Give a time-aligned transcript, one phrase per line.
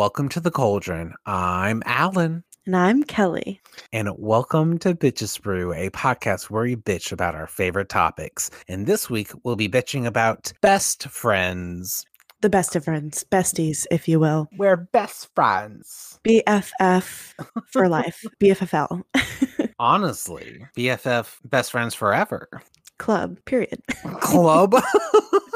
[0.00, 1.12] welcome to the Cauldron.
[1.26, 2.42] I'm Allen.
[2.64, 3.60] And I'm Kelly.
[3.92, 8.50] And welcome to Bitches Brew, a podcast where we bitch about our favorite topics.
[8.66, 12.06] And this week we'll be bitching about best friends.
[12.40, 14.48] The best of friends, besties, if you will.
[14.56, 16.18] We're best friends.
[16.26, 17.34] BFF
[17.66, 19.02] for life, BFFL.
[19.78, 22.48] Honestly, BFF, best friends forever.
[22.96, 23.82] Club, period.
[24.20, 24.76] Club?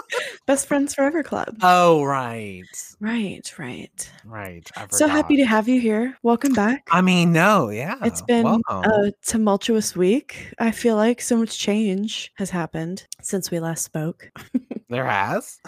[0.47, 1.57] Best Friends Forever Club.
[1.63, 2.65] Oh, right.
[3.01, 4.13] Right, right.
[4.27, 4.71] Right.
[4.91, 6.19] So happy to have you here.
[6.23, 6.87] Welcome back.
[6.91, 7.97] I mean, no, yeah.
[8.03, 8.85] It's been welcome.
[8.85, 10.53] a tumultuous week.
[10.59, 14.31] I feel like so much change has happened since we last spoke.
[14.91, 15.59] there has.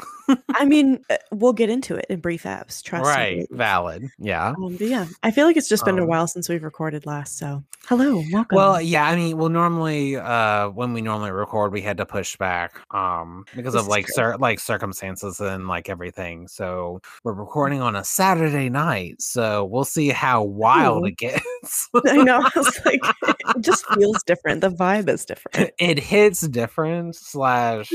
[0.51, 2.83] I mean, uh, we'll get into it in brief apps.
[2.83, 3.37] Trust right.
[3.37, 3.47] me.
[3.51, 3.51] Right.
[3.53, 4.09] Valid.
[4.19, 4.49] Yeah.
[4.51, 7.07] Um, but yeah, I feel like it's just been a Um, while since we've recorded
[7.07, 7.39] last.
[7.39, 8.57] So hello, welcome.
[8.57, 12.37] Well, yeah, I mean, well, normally, uh, when we normally record, we had to push
[12.37, 16.49] back, um, because This of like certain like circumstances and like everything.
[16.49, 21.07] So we're recording on a Saturday night, so we'll see how wild Ooh.
[21.07, 21.89] it gets.
[22.07, 22.47] I know.
[22.85, 23.01] Like,
[23.57, 24.61] it just feels different.
[24.61, 25.71] The vibe is different.
[25.79, 27.17] it hits different.
[27.17, 27.93] Slash,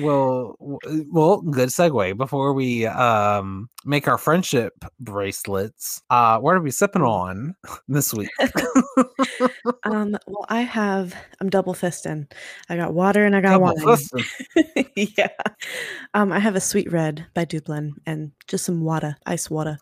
[0.00, 0.56] well,
[1.10, 2.16] well, good segue.
[2.16, 7.08] Before we um make our friendship bracelets, uh, what are we sipping Mm.
[7.08, 7.54] on
[7.88, 8.30] this week?
[9.84, 11.14] Um, well, I have.
[11.40, 12.30] I'm double fisting.
[12.68, 14.84] I got water and I got Double wine.
[14.96, 15.28] yeah.
[16.16, 19.78] Um, I have a sweet red by Dublin and just some water, ice water.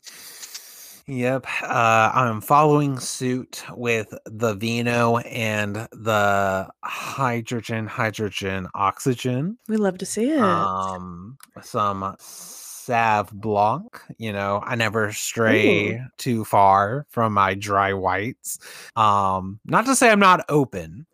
[1.06, 1.46] Yep.
[1.62, 9.58] Uh, I'm following suit with the vino and the hydrogen, hydrogen, oxygen.
[9.68, 10.40] We love to see it.
[10.40, 13.96] Um, some Sav Blanc.
[14.18, 18.58] You know, I never stray too far from my dry whites.
[18.96, 21.06] Um, not to say I'm not open.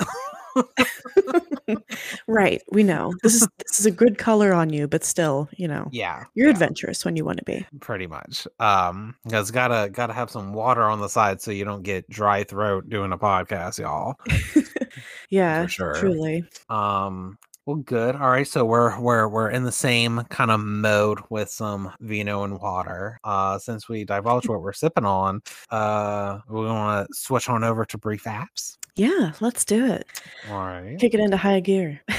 [2.27, 2.63] right.
[2.71, 5.89] We know this is this is a good color on you, but still, you know,
[5.93, 7.67] Yeah, you're yeah, adventurous when you want to be.
[7.81, 8.47] pretty much.
[8.59, 12.45] Um, because gotta gotta have some water on the side so you don't get dry
[12.45, 14.15] throat doing a podcast, y'all.
[15.31, 15.95] yeah, sure.
[15.95, 16.45] truly.
[16.69, 18.17] Um, well, good.
[18.17, 22.43] All right, so we're we're we're in the same kind of mode with some vino
[22.43, 23.19] and water.
[23.23, 25.41] Uh, since we divulged what we're sipping on,
[25.71, 28.77] uh, we want to switch on over to brief apps.
[28.97, 30.07] Yeah, let's do it.
[30.51, 30.99] All right.
[30.99, 32.01] Kick it into high gear.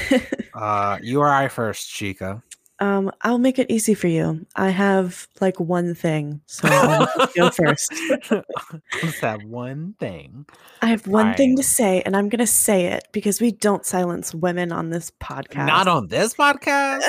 [0.54, 2.42] Uh, you or I first, Chica.
[2.82, 4.44] Um, I'll make it easy for you.
[4.56, 7.94] I have like one thing, so I'll go first.
[8.28, 10.46] What's that one thing?
[10.82, 13.86] I have one thing to say, and I'm going to say it because we don't
[13.86, 15.68] silence women on this podcast.
[15.68, 17.04] Not on this podcast.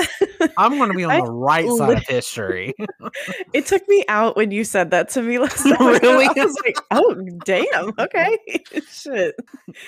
[0.59, 2.75] I'm going to be on I the right side of history.
[3.53, 5.99] it took me out when you said that to me last time.
[6.03, 6.27] Really?
[6.27, 7.93] I was like, oh, damn.
[7.97, 8.37] Okay.
[8.91, 9.33] Shit.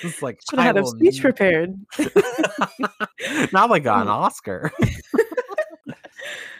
[0.02, 1.78] it's like Should have had a speech prepared.
[3.52, 4.08] now they got an.
[4.08, 4.72] Oscar.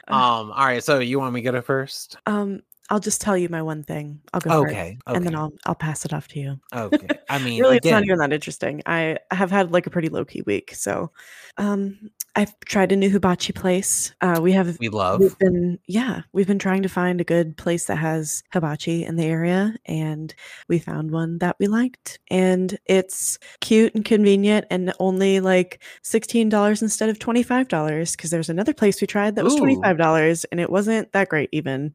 [0.08, 0.52] Um.
[0.52, 0.82] All right.
[0.82, 2.16] So you want me to go first?
[2.26, 4.20] Um, I'll just tell you my one thing.
[4.32, 4.74] I'll go first.
[4.74, 4.98] Okay.
[5.06, 6.60] And then I'll I'll pass it off to you.
[6.72, 7.08] Okay.
[7.28, 8.82] I mean, really, it's not even that interesting.
[8.86, 10.74] I I have had like a pretty low key week.
[10.74, 11.10] So,
[11.56, 14.14] um, I've tried a new hibachi place.
[14.20, 15.20] Uh, we have we love.
[15.20, 19.16] We've been, yeah, we've been trying to find a good place that has hibachi in
[19.16, 20.34] the area, and
[20.68, 22.18] we found one that we liked.
[22.30, 28.14] And it's cute and convenient, and only like sixteen dollars instead of twenty five dollars.
[28.14, 31.30] Because there's another place we tried that was twenty five dollars, and it wasn't that
[31.30, 31.94] great even.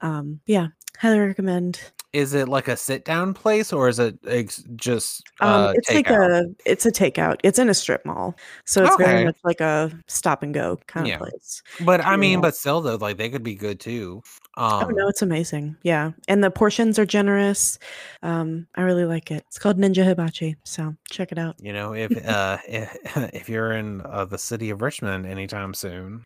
[0.00, 0.66] Um, yeah,
[0.98, 1.80] highly recommend.
[2.16, 5.90] Is it like a sit down place or is it ex- just Um, uh, it's
[5.90, 6.30] like takeout?
[6.30, 7.36] a it's a takeout.
[7.44, 8.34] It's in a strip mall,
[8.64, 9.04] so it's Okay.
[9.04, 11.14] very much like a stop and go kind Yeah.
[11.16, 11.62] of place.
[11.84, 12.40] But I mean, yeah.
[12.40, 14.22] but still though, like they could be good too.
[14.56, 15.76] Um, Oh no, it's amazing.
[15.82, 17.78] Yeah, and the portions are generous.
[18.22, 19.44] Um, I really like it.
[19.48, 21.56] It's called Ninja Hibachi, so check it out.
[21.60, 22.96] You know, if uh if,
[23.34, 26.24] if you're in uh, the city of Richmond anytime soon,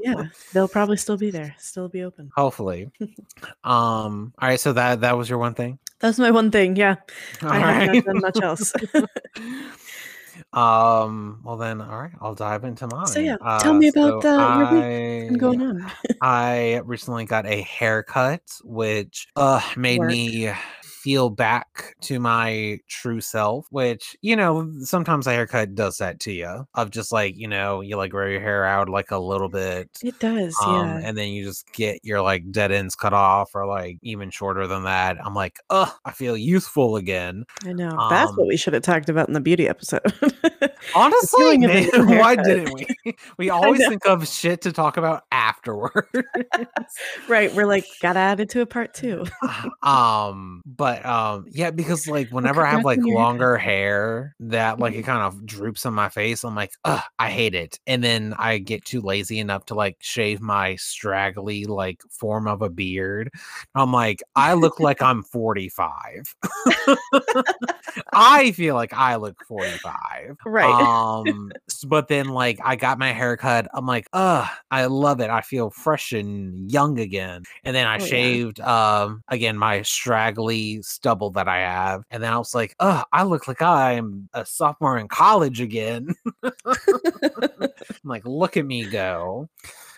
[0.00, 2.30] Yeah, they'll probably still be there, still be open.
[2.36, 2.90] hopefully.
[3.64, 4.32] Um.
[4.38, 4.60] All right.
[4.60, 5.78] So that that was your one thing.
[6.00, 6.76] That's my one thing.
[6.76, 6.96] Yeah,
[7.42, 7.94] All I have right.
[7.94, 8.72] not done much else.
[10.52, 11.40] um.
[11.44, 12.12] Well then, all right.
[12.20, 13.06] I'll dive into mine.
[13.06, 15.92] so yeah, tell me about so the your week and going I- on.
[16.22, 20.10] I recently got a haircut, which uh made Work.
[20.10, 20.50] me
[21.02, 23.66] feel back to my true self.
[23.70, 26.64] Which you know, sometimes a haircut does that to you.
[26.74, 29.88] Of just like you know, you like grow your hair out like a little bit,
[30.02, 30.56] It does.
[30.64, 31.00] um, yeah.
[31.04, 34.66] and then you just get your like dead ends cut off, or like even shorter
[34.66, 35.16] than that.
[35.24, 37.44] I'm like, ugh, I feel youthful again.
[37.64, 37.90] I know.
[38.10, 40.00] That's what um, we should have talked about in the beauty episode.
[40.94, 42.86] Honestly, feeling of a man, why didn't we?
[43.36, 46.06] We always think of shit to talk about afterward.
[47.28, 47.52] right.
[47.54, 49.24] We're like, gotta add it to a part two.
[49.82, 53.28] um but um yeah because like whenever i have like congrats on your haircut.
[53.28, 57.30] longer hair that like it kind of droops on my face i'm like Ugh, i
[57.30, 62.02] hate it and then i get too lazy enough to like shave my straggly like
[62.10, 63.30] form of a beard
[63.74, 66.34] i'm like i look like i'm 45
[68.12, 70.69] i feel like i look 45 Right.
[70.80, 71.52] um
[71.86, 73.66] but then like i got my haircut.
[73.74, 77.98] i'm like uh i love it i feel fresh and young again and then i
[77.98, 78.06] Oh, yeah.
[78.06, 83.02] shaved um again my straggly stubble that i have and then i was like uh
[83.12, 86.14] i look like i'm a sophomore in college again
[86.44, 87.70] i'm
[88.04, 89.48] like look at me go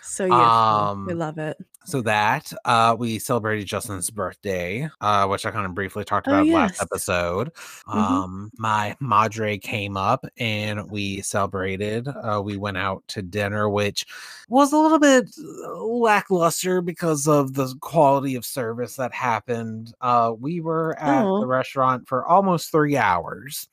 [0.05, 1.57] so we um, love it.
[1.85, 6.31] So that uh we celebrated justin's birthday uh which i kind of briefly talked Oh,
[6.31, 6.81] about last yes.
[6.81, 7.51] episode
[7.87, 7.95] Mhm.
[7.95, 14.05] um my madre came up and we celebrated uh we went out to dinner which
[14.49, 20.33] was a little bit uh, lackluster because of the quality of service that happened uh
[20.39, 21.39] we were at Oh.
[21.41, 23.67] the restaurant for almost three hours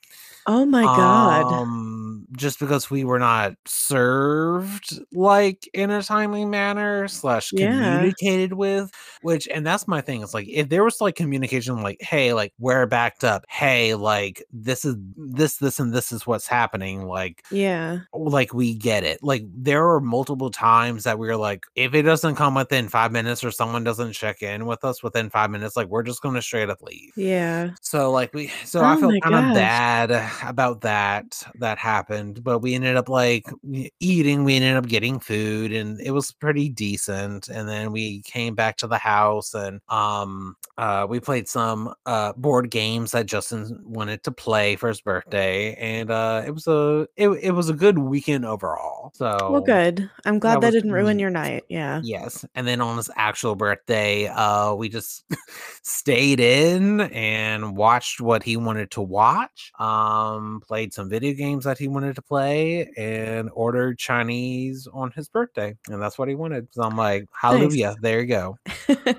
[0.47, 1.45] Oh my god.
[1.53, 8.00] um, just because we were not served like in a timely manner slash Yeah.
[8.01, 8.11] Mm-hmm.
[8.11, 8.91] communicated with,
[9.23, 10.23] which and that's my thing.
[10.23, 14.45] It's like if there was like communication, like, hey, like we're backed up, hey, like
[14.53, 18.01] this is this, this, and this is what's happening, like yeah.
[18.13, 19.23] like we get it.
[19.23, 23.13] Like there were multiple times that we were like, if it doesn't come within five
[23.13, 26.43] minutes or someone doesn't check in with us within five minutes, like we're just gonna
[26.43, 27.13] straight up leave.
[27.17, 27.71] Yeah.
[27.81, 32.43] So like we so I Oh felt my kind of bad about that that happened,
[32.43, 33.47] but we ended up like
[34.01, 37.49] eating, we ended up getting food and it was pretty decent.
[37.49, 42.33] And then we came back to the house and um uh we played some uh
[42.35, 47.07] board games that Justin wanted to play for his birthday and uh it was a
[47.17, 49.13] it, it was a good weekend overall.
[49.15, 50.11] So Well, good.
[50.25, 51.65] I'm glad that that, didn't ruin your night.
[51.69, 52.01] Yeah.
[52.03, 52.45] Yes.
[52.55, 55.25] And then on his actual birthday, uh, we just
[55.83, 59.73] stayed in and watched what he wanted to watch.
[59.79, 65.29] Um, played some video games that he wanted to play and ordered Chinese on his
[65.29, 65.77] birthday.
[65.89, 66.69] And that's what he wanted.
[66.73, 68.59] So I'm like, hallelujah, there you go.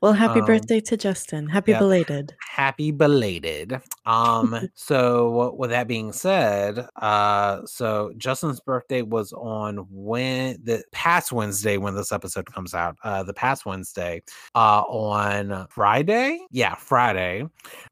[0.00, 1.48] well, happy Um, birthday to Justin.
[1.48, 1.78] Happy yeah.
[1.78, 2.34] belated.
[2.40, 10.58] happy belated um so with that being said uh so justin's birthday was on when
[10.64, 14.20] the past wednesday when this episode comes out uh the past wednesday
[14.56, 17.42] uh on friday yeah friday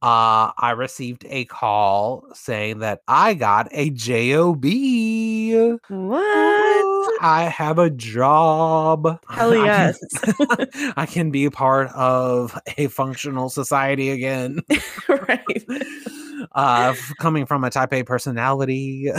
[0.03, 4.65] uh i received a call saying that i got a job
[5.89, 6.97] What?
[7.23, 9.19] I have a job.
[9.31, 10.93] Hell I can- yes.
[10.97, 14.61] I can be a part of a functional society again.
[15.09, 15.65] right.
[16.53, 19.11] uh, coming from a type A personality.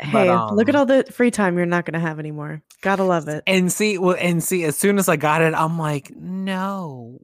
[0.00, 2.62] Hey, look at um, all the free time you're not going to have anymore.
[2.82, 3.42] Gotta love it.
[3.46, 7.20] and see, well, and see, as soon as I got it, I'm like, no.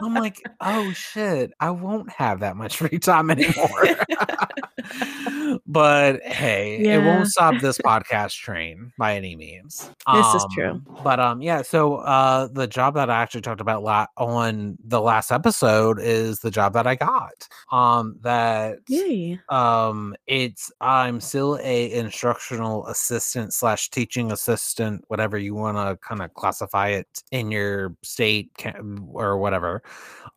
[0.00, 3.84] I'm like, oh shit, I won't have that much free time anymore.
[5.66, 9.90] but hey, it won't stop this podcast train by any means.
[10.12, 10.70] This is true.
[10.70, 11.62] Um, But um, yeah.
[11.62, 16.38] So uh, the job that I actually talked about la- on the last episode is
[16.40, 17.48] the job that I got.
[17.72, 19.40] Um, that Yay.
[19.48, 26.20] um it's i'm still a instructional assistant slash teaching assistant whatever you want to kind
[26.20, 28.50] of classify it in your state
[29.14, 29.82] or whatever.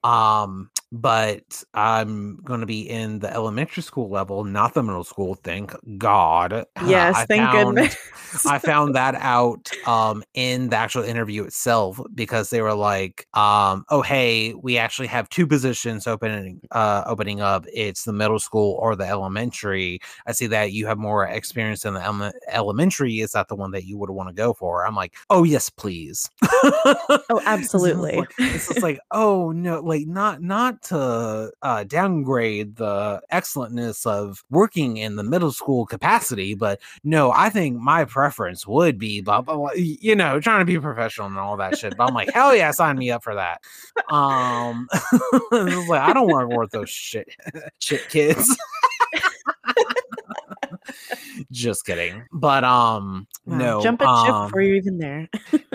[0.05, 5.35] Um but i'm going to be in the elementary school level not the middle school
[5.35, 7.97] thank god Yes, I thank found- goodness.
[8.45, 13.85] I found that out um in the actual interview itself because they were like, um,
[13.89, 17.65] oh hey, we actually have two positions opening uh opening up.
[17.73, 19.99] It's the middle school or the elementary.
[20.27, 23.19] I see that you have more experience in the ele- elementary.
[23.21, 24.85] Is that the one that you would want to go for?
[24.85, 26.29] I'm like, oh yes, please.
[26.43, 28.21] Oh, absolutely.
[28.37, 34.97] it's just like, oh no, like not not to uh downgrade the excellentness of working
[34.97, 39.55] in the middle school capacity, but no, I think my preference would be blah blah,
[39.55, 41.95] blah you know, trying to be professional and all that shit.
[41.97, 43.61] But I'm like, hell yeah, sign me up for that.
[44.09, 44.87] Um
[45.51, 47.27] like I don't want to work with those shit
[47.79, 48.55] shit kids.
[51.51, 52.23] Just kidding.
[52.31, 55.29] But um Wow, no Jump at ship um, before you're even there.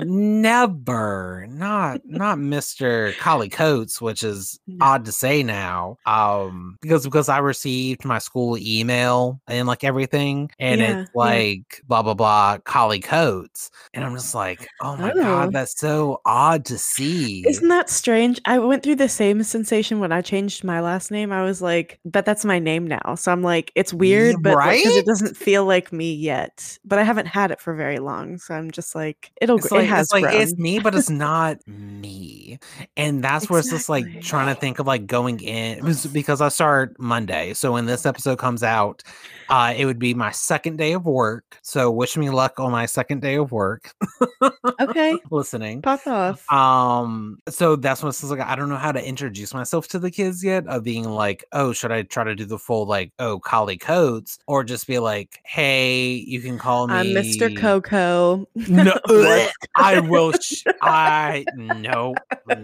[0.07, 4.85] Never not not mr collie coates which is No.
[4.87, 10.50] odd to say now um because because i received my school email and like everything
[10.59, 11.00] and Yeah, yeah.
[11.02, 15.14] it's like blah blah blah collie coates and i'm just like oh my Oh.
[15.14, 18.40] god that's so odd to see Isn't that strange?
[18.45, 21.33] I went through the same sensation when I changed my last name.
[21.33, 23.14] I was like, but that's my name now.
[23.16, 24.87] So I'm like, it's weird, but because right?
[24.87, 26.78] it doesn't feel like me yet.
[26.85, 28.38] But I haven't had it for very long.
[28.38, 31.11] So I'm just like, it'll It's it like- has it's like it's me, but it's
[31.11, 32.59] not me.
[32.97, 36.06] And that's where it's just like trying to think of like going in it was
[36.06, 37.54] because I start Monday.
[37.54, 39.02] So when this episode comes out,
[39.49, 41.59] uh, it would be my second day of work.
[41.62, 43.92] So wish me luck on my second day of work.
[44.80, 45.82] Okay, listening.
[45.82, 46.50] pop off.
[46.52, 48.40] Um, so that's what it's like.
[48.40, 50.66] I don't know how to introduce myself to the kids yet.
[50.68, 54.38] Of being like, oh, should I try to do the full like, oh, collie coates,
[54.47, 57.56] or just be like, hey, you can call me I'm Mr.
[57.56, 58.47] Coco.
[58.54, 58.99] No?
[59.81, 60.33] I will.
[60.33, 62.15] Sh- I no,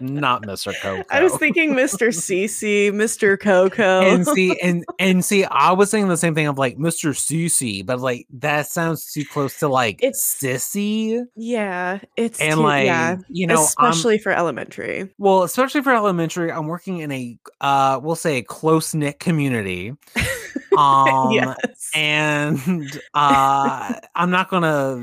[0.00, 0.74] not Mr.
[0.80, 1.04] Coco.
[1.10, 2.08] I was thinking Mr.
[2.08, 3.38] Cece, Mr.
[3.40, 4.00] Coco.
[4.02, 7.16] and see, and and see, I was saying the same thing of like Mr.
[7.16, 12.62] Susie, but like that sounds too close to like It's- sissy, yeah, it's and too-
[12.62, 15.08] like yeah, you know, I'm- especially for elementary.
[15.18, 19.92] Well, especially for elementary, I'm working in a uh we'll say a close knit community.
[20.76, 21.90] Um yes.
[21.94, 25.02] and uh I'm not gonna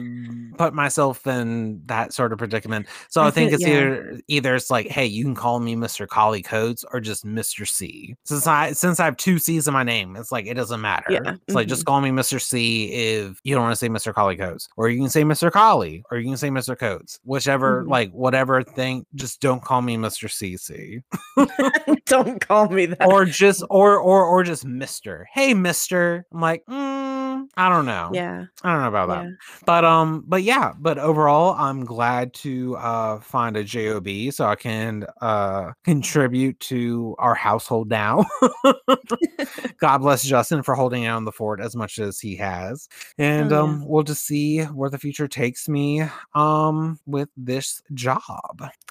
[0.57, 2.85] put myself in that sort of predicament.
[3.09, 3.73] So I, I think feel- it's yeah.
[3.73, 6.07] either either it's like, hey, you can call me Mr.
[6.07, 7.67] Collie Coates or just Mr.
[7.67, 8.15] C.
[8.25, 11.07] Since I since I have two C's in my name, it's like it doesn't matter.
[11.11, 12.39] Yeah, It's like just call me Mr.
[12.41, 14.13] C if you don't want to say Mr.
[14.13, 14.69] Collie Coates.
[14.77, 15.51] Or you can say Mr.
[15.51, 16.77] Collie, or you can say Mr.
[16.77, 17.19] Coates.
[17.23, 17.89] Whichever, Mhm.
[17.89, 20.29] like whatever thing, just don't call me Mr.
[20.29, 21.01] CC.
[22.05, 23.07] Don't call me that.
[23.07, 25.23] or just or or or just Mr.
[25.33, 26.25] Hey, Mister.
[26.31, 28.11] I'm like, mm, I don't know.
[28.13, 29.23] yeah, I don't know about that.
[29.25, 29.31] yeah.
[29.65, 34.55] But um, but yeah, but overall, I'm glad to uh find a job so I
[34.55, 38.25] can uh contribute to our household now.
[39.79, 43.55] God bless Justin for holding down the fort as much as he has, and Oh,
[43.55, 43.61] yeah.
[43.61, 46.03] um, we'll just see where the future takes me
[46.35, 48.21] um with this job.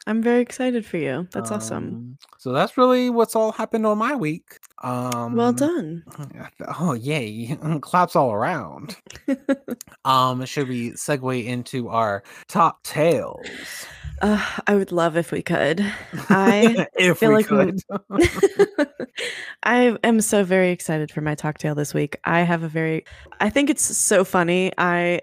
[0.06, 1.28] I'm very excited for you.
[1.32, 1.84] That's awesome.
[1.84, 4.58] Um, So that's really what's all happened on my week.
[4.82, 6.02] Um, Well done.
[6.80, 7.56] Oh yay!
[7.80, 8.96] Claps all around.
[10.04, 13.46] um, should we segue into our top tales?
[14.20, 15.84] Uh, I would love if we could.
[16.28, 18.88] I if feel we like we- could.
[19.64, 22.16] I am so very excited for my talk tale this week.
[22.24, 23.04] I have a very
[23.40, 24.72] I think it's so funny.
[24.78, 25.20] I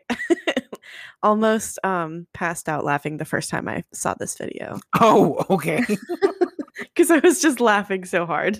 [1.23, 5.83] almost um passed out laughing the first time I saw this video oh, okay.
[6.79, 8.59] because I was just laughing so hard.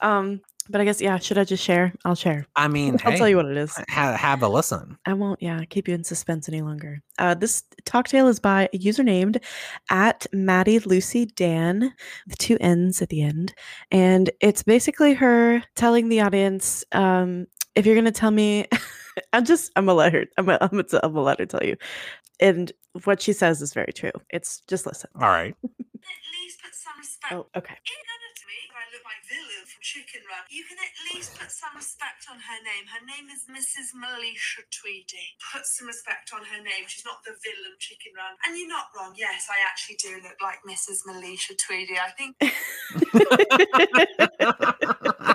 [0.00, 1.92] Um but I guess yeah, should I just share?
[2.04, 2.46] I'll share.
[2.54, 3.74] I mean, I'll tell you what it is.
[3.88, 4.96] ha- have a listen.
[5.06, 7.02] I won't, yeah, keep you in suspense any longer.
[7.18, 9.40] Uh, this talk tale is by a user named
[9.90, 11.92] at Maddie Lucy Dan,
[12.26, 13.52] with two N's at the end.
[13.90, 18.66] And it's basically her telling the audience, um, if you're going to tell me,
[19.32, 21.46] I'm just, I'm going to let her, I'm going I'm to I'm gonna let her
[21.46, 21.76] tell you.
[22.40, 22.72] And
[23.04, 24.12] what she says is very true.
[24.30, 25.10] It's just listen.
[25.16, 25.54] All right.
[25.62, 25.70] at
[26.40, 27.32] least put some respect.
[27.32, 27.74] Oh, okay.
[27.74, 30.44] In anatomy, I look like Villain from Chicken Run.
[30.52, 32.84] You can at least put some respect on her name.
[32.92, 33.96] Her name is Mrs.
[33.96, 35.40] Melisha Tweedy.
[35.40, 36.84] Put some respect on her name.
[36.84, 38.36] She's not the villain Chicken Run.
[38.44, 39.16] And you're not wrong.
[39.16, 41.08] Yes, I actually do look like Mrs.
[41.08, 41.96] Melisha Tweedy.
[41.96, 42.36] I think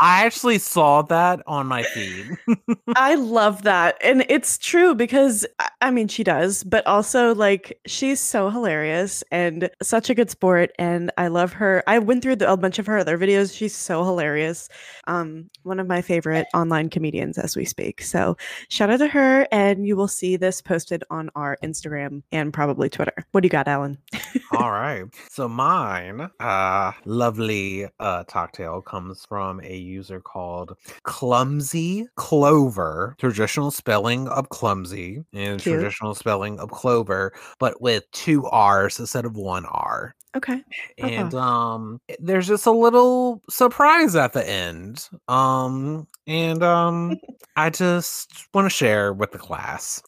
[0.00, 2.36] I actually saw that on my feed.
[2.96, 3.96] I love that.
[4.02, 5.46] And it's true because
[5.80, 10.72] I- mean she does, but also like she's so hilarious and such a good sport
[10.76, 11.84] and I love her.
[11.86, 13.56] I went through the, a bunch of her other videos.
[13.56, 14.68] She's so hilarious.
[15.06, 18.02] Um one of my favorite online comedians as we speak.
[18.02, 18.36] So
[18.70, 22.88] shout out to her and you will see this posted on our Instagram and probably
[22.88, 23.14] Twitter.
[23.30, 23.96] What do you got, Allen?
[24.58, 25.04] All right.
[25.30, 33.16] So mine, uh, lovely uh talk tale comes from a user called Clumsy Clover.
[33.18, 35.74] Traditional spelling of clumsy and Cute.
[35.80, 40.14] traditional spelling of clover, but with two R's instead of one R.
[40.36, 40.54] Okay.
[40.54, 41.06] Uh-huh.
[41.06, 45.08] And um there's just a little surprise at the end.
[45.28, 47.16] Um and um
[47.56, 50.02] I just want to share with the class.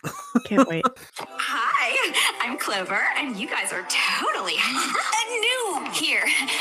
[0.47, 0.85] Can't wait.
[1.19, 4.55] Hi, I'm Clover, and you guys are totally
[5.31, 6.61] new here, aren't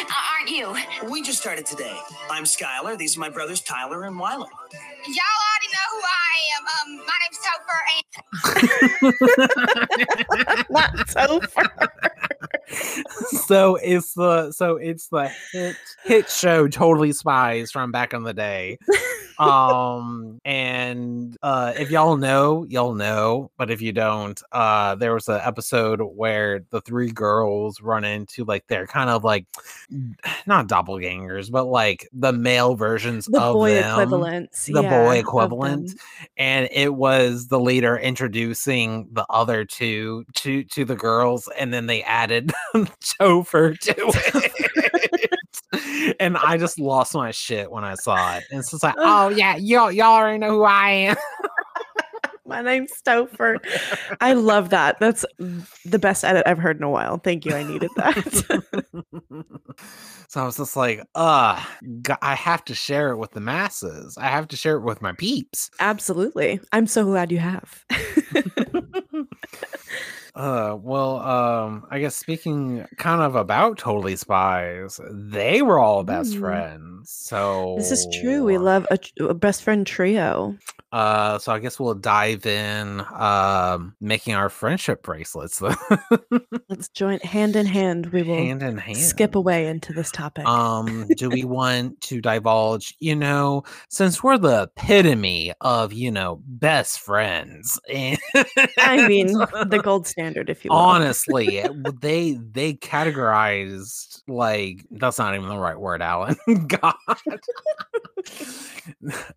[0.55, 0.73] you?
[1.09, 1.95] We just started today.
[2.29, 2.97] I'm Skylar.
[2.97, 4.47] These are my brothers Tyler and Wyler.
[5.05, 6.63] Y'all already know who I am.
[6.75, 8.05] Um, my name's Topher, and
[10.69, 11.91] Not so far.
[13.45, 18.33] So it's the so it's the hit hit show totally spies from back in the
[18.33, 18.77] day
[19.37, 25.27] um and uh if y'all know y'all know but if you don't uh there was
[25.27, 29.45] an episode where the three girls run into like they're kind of like
[30.47, 34.65] not doppelgangers but like the male versions The of boy them equivalents.
[34.67, 35.91] the yeah, boy equivalent
[36.37, 41.87] and it was the leader introducing the other two to to the girls and then
[41.87, 42.53] they added
[43.19, 43.95] Topher to
[45.73, 48.95] it and i just lost my shit when i saw it and it's just like
[48.97, 51.15] oh yeah y'all y'all already know who i am
[52.47, 53.57] My name's Topher.
[54.21, 54.99] I love that.
[54.99, 55.25] That's
[55.83, 57.17] the best edit I've heard in a while.
[57.17, 57.53] Thank you.
[57.55, 59.43] I needed that.
[60.27, 61.63] so I was just like, uh,
[62.21, 64.15] I have to share it with the masses.
[64.19, 65.71] I have to share it with my peeps.
[65.79, 66.59] Absolutely.
[66.71, 67.83] I'm so glad you have.
[70.35, 76.33] Uh, well, um, I guess speaking kind of about Totally Spies, they were all best
[76.35, 76.39] Mm.
[76.41, 77.09] friends.
[77.11, 78.43] So this is true.
[78.43, 80.57] We love a, a best friend trio.
[80.91, 85.61] Uh, so I guess we'll dive in, um, making our friendship bracelets
[86.69, 88.07] Let's join hand in hand.
[88.07, 88.97] We will hand in hand.
[88.97, 90.45] skip away into this topic.
[90.47, 96.41] Um, do we want to divulge, you know, since we're the epitome of, you know,
[96.45, 97.77] best friends
[98.77, 100.77] I mean, the gold standard, if you will.
[100.77, 106.35] honestly, it- they they categorized like that's not even the right word, Allen.
[106.67, 106.93] God.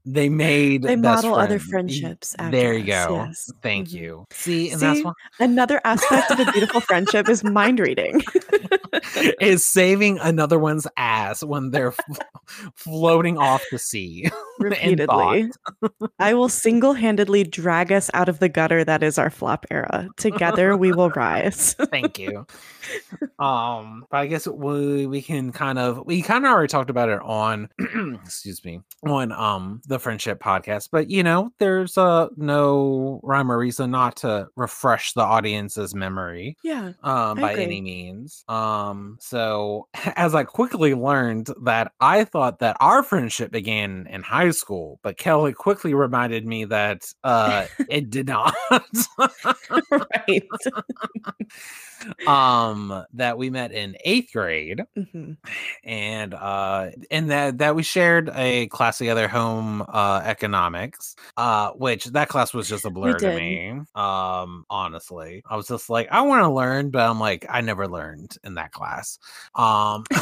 [0.04, 2.34] they made They best model other friend- y- friendships.
[2.38, 3.14] after There you us, go.
[3.16, 3.52] yes.
[3.62, 3.92] Thank Mhm.
[3.92, 4.24] you.
[4.30, 5.06] See, and that's See?
[5.40, 8.22] Another aspect of a beautiful friendship is mind reading.
[9.40, 12.18] is saving another one's ass when they're f-
[12.74, 14.28] floating off the sea.
[14.58, 15.50] repeatedly.
[16.18, 20.08] I will single handedly drag us out of the gutter that is our flop era.
[20.16, 21.74] Together we will rise.
[21.90, 22.46] Thank you.
[23.38, 27.08] um, but I guess we we can kind of we kind of already talked about
[27.08, 27.68] it on
[28.24, 33.58] excuse me on um the friendship podcast, but you know there's uh no rhyme or
[33.58, 36.92] reason not to refresh the audience's memory yeah.
[37.02, 37.64] um I by agree.
[37.64, 44.06] any means um so as i quickly learned that i thought that our friendship began
[44.10, 48.54] in high school but kelly quickly reminded me that uh it did not
[49.90, 50.42] right.
[52.26, 55.36] um that we met in eighth grade Mhm.
[55.84, 62.04] and uh and that that we shared a class together home uh economics uh which
[62.06, 66.20] that class was just a blur to me um honestly i was just like i
[66.20, 69.18] want to learn but i'm like i never learned in that class
[69.56, 70.04] um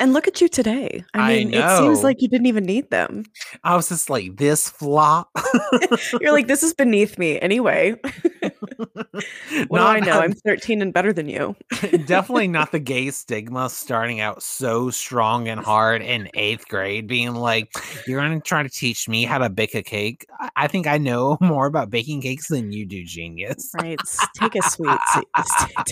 [0.00, 1.04] And look at you today.
[1.14, 3.24] I I mean, it seems like you didn't even need them.
[3.62, 5.30] i was just like this flop
[6.20, 7.94] You're like, this is beneath me anyway.
[9.50, 10.20] Do I know?
[10.20, 11.56] I'm 13 and better than you.
[12.06, 17.34] definitely not the gay stigma starting out so strong and hard in eighth grade, being
[17.34, 17.72] like,
[18.06, 20.26] You're gonna try to teach me how to bake a cake.
[20.38, 23.70] I- I think I know more about baking cakes than you do, genius.
[23.74, 23.98] Right.
[24.38, 25.26] Take a sweet seat.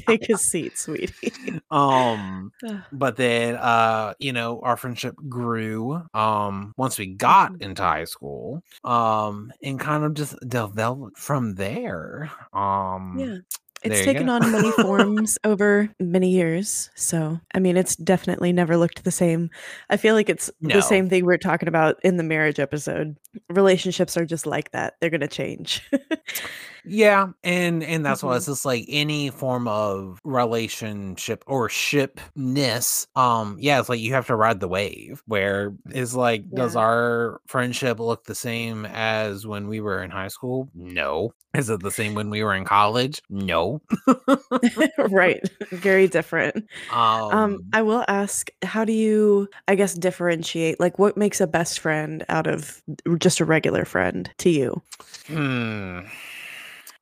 [0.07, 1.33] Take a seat, sweetie.
[1.70, 2.53] Um,
[2.92, 7.62] but then uh, you know, our friendship grew um once we got Mhm.
[7.62, 8.62] into high school.
[8.85, 12.31] Um, and kind of just developed from there.
[12.53, 12.77] Um
[13.18, 13.36] Yeah.
[13.84, 16.90] It's taken on many forms over many years.
[16.96, 19.50] So, I mean, it's definitely never looked the same.
[19.88, 20.74] I feel like it's No.
[20.74, 23.16] the same thing we are talking about in the marriage episode.
[23.48, 24.94] Relationships are just like that.
[25.00, 25.88] They're going to change.
[26.88, 28.37] Yeah, and and that's why Mhm.
[28.38, 33.07] it's just like any form of relationship or shipness.
[33.16, 35.22] Um, yeah, it's like you have to ride the wave.
[35.27, 40.29] Where is like, does our friendship look the same as when we were in high
[40.29, 40.68] school?
[40.74, 41.33] No.
[41.55, 43.22] Is it the same when we were in college?
[43.31, 43.81] No.
[44.98, 45.42] right.
[45.70, 46.66] Very different.
[46.90, 50.79] Um, Um, I will ask, how do you, I guess, differentiate?
[50.81, 52.83] Like, what makes a best friend out of
[53.18, 54.83] just a regular friend to you?
[55.27, 56.01] hmm.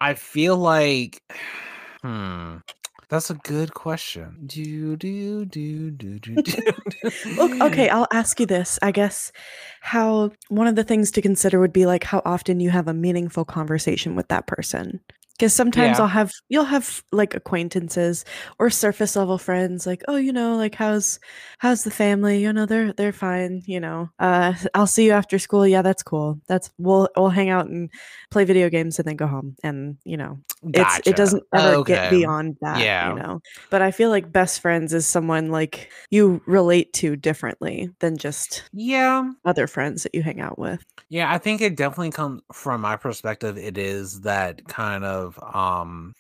[0.01, 1.23] I feel like
[2.03, 2.57] hmm.
[3.09, 4.37] That's a good question.
[4.47, 6.63] Do do do do do do.
[7.37, 8.81] Look, okay, I'll ask you this.
[8.83, 9.31] I guess
[9.81, 12.95] how one of the things to consider would be like how often you have a
[12.95, 14.99] meaningful conversation with that person.
[15.39, 16.03] Because sometimes Yeah.
[16.05, 18.25] I'll have you'll have like acquaintances
[18.59, 21.19] or surface level friends, like, oh, you know, like how's
[21.59, 22.41] how's the family?
[22.43, 23.63] You know, they're they're fine.
[23.67, 25.67] You know, uh, I'll see you after school.
[25.67, 26.41] Yeah, that's cool.
[26.49, 27.91] That's we'll we'll hang out and
[28.31, 29.57] play video games and then go home.
[29.63, 30.39] And you know,
[30.75, 32.81] it's it doesn't ever get beyond that.
[32.81, 33.11] Yeah.
[33.11, 33.41] you know.
[33.71, 38.65] But I feel like best friends is someone like you relate to differently than just
[38.73, 39.31] Yeah.
[39.45, 40.83] other friends that you hang out with.
[41.09, 43.57] Yeah, I think it definitely comes from my perspective.
[43.57, 46.15] It is that kind of um,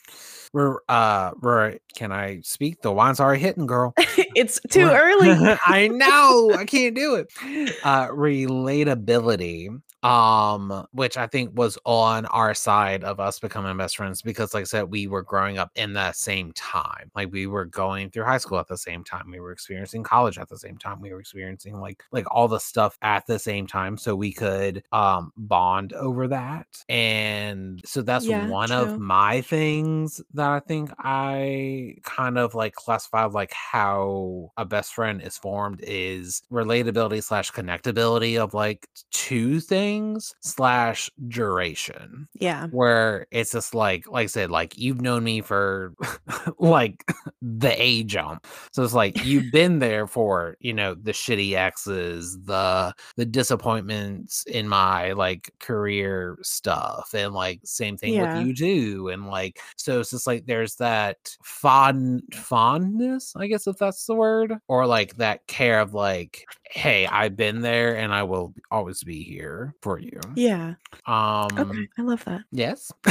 [0.56, 2.80] we're uh, we're can I speak?
[2.82, 3.94] The wine's already hitting, girl.
[4.34, 5.38] it's too Re- early.
[5.66, 6.54] I know.
[6.54, 7.28] I can't do it.
[7.82, 9.68] Uh, relatability,
[10.02, 14.62] um, which I think was on our side of us becoming best friends because, like
[14.62, 17.10] I said, we were growing up in the same time.
[17.14, 19.30] Like we were going through high school at the same time.
[19.30, 21.00] We were experiencing college at the same time.
[21.00, 24.82] We were experiencing like like all the stuff at the same time, so we could
[24.92, 26.66] um bond over that.
[26.88, 28.72] And so that's Yeah, one true.
[28.72, 34.64] of my things that that I think I kind of like classified like how a
[34.64, 42.68] best friend is formed is relatability slash connectability of like two things slash duration Yeah.
[42.70, 45.94] where it's just like like I said, like you've known me for
[46.58, 47.04] like
[47.42, 48.46] the A jump.
[48.72, 54.44] So it's like you've been there for, you know, the shitty exes, the the disappointments
[54.46, 58.20] in my like career stuff, and like same thing Yeah.
[58.20, 59.08] with you too.
[59.08, 64.14] And like so it's just like there's that fond fondness, I guess if that's the
[64.14, 69.02] word, or like that care of like, hey, I've been there and I will always
[69.02, 70.20] be here for you.
[70.34, 70.74] Yeah.
[71.06, 71.88] Um Okay.
[71.98, 72.42] I love that.
[72.52, 72.92] Yes.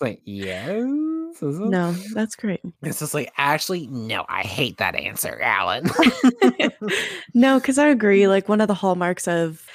[0.00, 0.84] Like yes.
[1.42, 2.60] No, that's great.
[2.82, 4.24] It's just like actually no.
[4.28, 5.88] I hate that answer, Allen.
[7.34, 8.28] no, because I agree.
[8.28, 9.66] Like one of the hallmarks of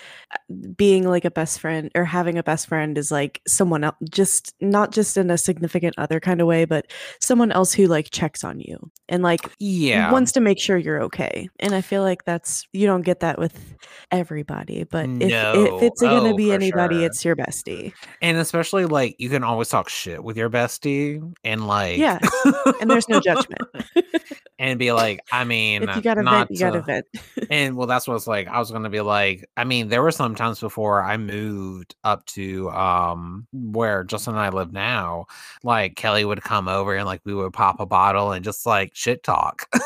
[0.78, 4.54] being like a best friend or having a best friend is like someone else, just
[4.62, 8.44] not just in a significant other kind of way, but someone else who like checks
[8.44, 10.12] on you and like yeah.
[10.12, 11.50] wants to make sure you're okay.
[11.60, 13.76] And I feel like that's you don't get that with
[14.12, 15.78] everybody, but if No.
[15.78, 17.06] if it's gonna Oh, be anybody, sure.
[17.06, 17.94] it's your bestie.
[18.22, 22.20] and especially like you can always talk shit with your bestie and like Yeah,
[22.80, 23.62] and there's no judgment.
[24.60, 27.06] and be like, I mean, if you got to vent, you got to to- vent.
[27.50, 28.48] And well, that's what it's like.
[28.48, 32.26] I was gonna be like, I mean, there were some times before I moved up
[32.28, 35.26] to um where Justin and I live now.
[35.64, 38.92] Like Kelly would come over and like we would pop a bottle and just like
[38.96, 39.68] shit talk.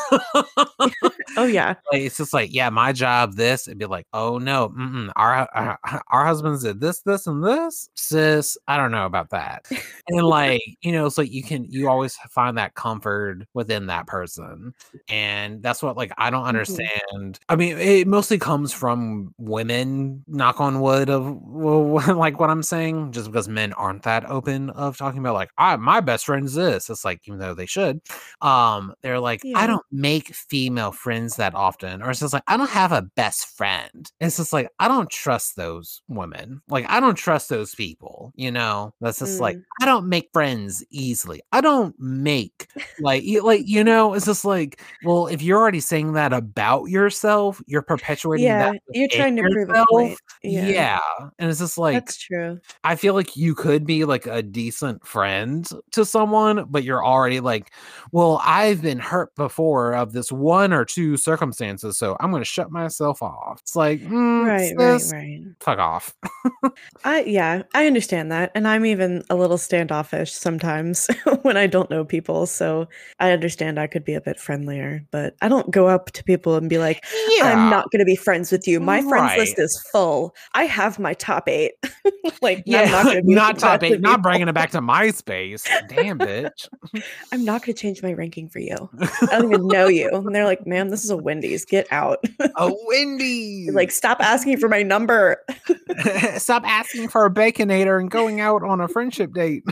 [1.36, 4.70] Oh yeah, like it's just like, yeah, my job, this, and be like, oh no,
[4.70, 5.78] mm-mm, our, our
[6.10, 8.56] our husbands did this, this, and this, sis.
[8.66, 9.66] I don't know about that.
[10.08, 14.74] and like, you know, so you can you always find that comfort within that person,
[15.08, 16.48] and that's what like I don't Mhm.
[16.48, 17.38] understand.
[17.48, 20.24] I mean, it mostly comes from women.
[20.28, 24.70] Knock on wood of well, like what I'm saying, just because men aren't that open
[24.70, 26.88] of talking about like, I my best friend's this.
[26.90, 28.00] It's like even though they should,
[28.40, 29.58] um, they're like, Yeah.
[29.58, 33.02] I don't make female friends that often, or it's just like I don't have a
[33.02, 34.10] best friend.
[34.20, 36.62] It's just like I don't trust those women.
[36.68, 38.32] Like I don't trust those people.
[38.36, 39.62] You know, that's just like Mm.
[39.82, 41.42] I don't make friends easily.
[41.52, 42.68] I don't make
[43.00, 44.14] like you like you know.
[44.14, 48.72] It's just like well, if you're already saying that about yourself, you're perpetuating yeah.
[48.72, 48.82] that.
[48.92, 49.70] You're trying to prove
[50.42, 50.66] Yeah.
[50.68, 50.98] Yeah,
[51.38, 52.60] and it's just like that's true.
[52.84, 57.40] I feel like you could be like a decent friend to someone, but you're already
[57.40, 57.72] like,
[58.12, 62.44] well, I've been hurt before of this one or two circumstances, so I'm going to
[62.44, 63.60] shut myself off.
[63.62, 65.40] It's like, mm, Right, right, sis, right.
[65.60, 66.14] fuck off.
[67.04, 68.50] I yeah, I understand that.
[68.54, 71.08] And I'm even a little standoffish sometimes
[71.42, 72.46] when I don't know people.
[72.46, 72.88] So
[73.20, 76.56] I understand I could be a bit friendlier, but I don't go up to people
[76.56, 77.04] and be like,
[77.42, 78.80] I'm not going to be friends with you.
[78.80, 79.64] My friends list Right.
[79.64, 80.34] is full.
[80.54, 81.72] I have my top 8.
[82.42, 85.66] like Yeah, I'm not not top eight, not bringing it back to MySpace.
[85.88, 86.68] Damn, bitch.
[87.32, 88.76] I'm not going to change my ranking for you.
[89.00, 90.10] I don't even know you.
[90.10, 91.64] And they're like, "Ma'am, this is a Wendy's.
[91.64, 92.24] Get out."
[92.56, 93.74] A Wendy's.
[93.74, 95.44] like, stop asking for my number.
[96.36, 99.64] Stop asking for a baconator and going out on a friendship date.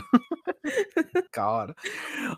[1.31, 1.75] God.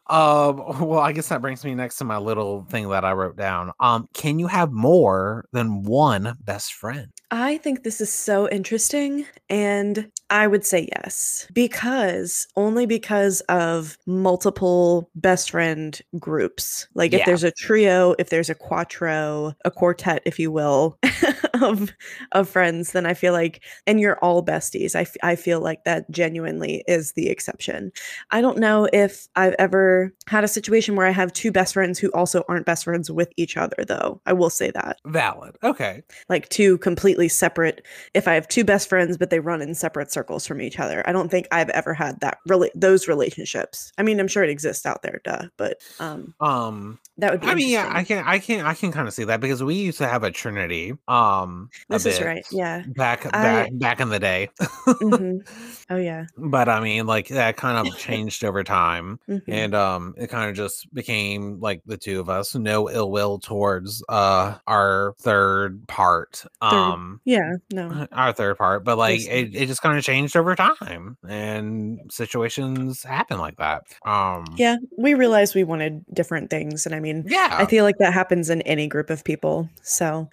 [0.07, 3.37] Um, well, I guess that brings me next to my little thing that I wrote
[3.37, 3.71] down.
[3.79, 7.11] Um, can you have more than one best friend?
[7.31, 13.97] I think this is so interesting, and I would say yes because only because of
[14.05, 16.87] multiple best friend groups.
[16.93, 20.97] Like if there's a trio, if there's a quattro, a quartet, if you will,
[21.61, 21.91] of
[22.31, 24.95] of friends, then I feel like, and you're all besties.
[24.95, 27.91] I, f- I feel like that genuinely is the exception.
[28.31, 31.99] I don't know if I've ever had a situation where I have two best friends
[31.99, 34.21] who also aren't best friends with each other, though.
[34.25, 35.57] I will say that Valid.
[35.63, 36.03] Okay.
[36.29, 40.11] like two completely separate if i have two best friends but they run in separate
[40.11, 44.03] circles from each other i don't think i've ever had that really those relationships i
[44.03, 47.55] mean i'm sure it exists out there duh but um Um, that would be I
[47.55, 49.97] mean, yeah, I can, I can, I can kind of see that because we used
[49.97, 50.93] to have a trinity.
[51.09, 54.49] Um, this is right yeah Back, I- back, back in the day.
[54.87, 55.39] Mhm.
[55.89, 59.19] oh yeah but I mean, like that kind of changed over time.
[59.29, 59.41] Mhm.
[59.49, 63.37] and um it kind of just became like the two of us no ill will
[63.39, 69.65] towards uh our third part um yeah no our third part but like it, it
[69.67, 75.53] just kind of changed over time and situations happen like that um yeah we realized
[75.53, 77.49] we wanted different things and i mean yeah.
[77.51, 80.27] i feel like that happens in any group of people so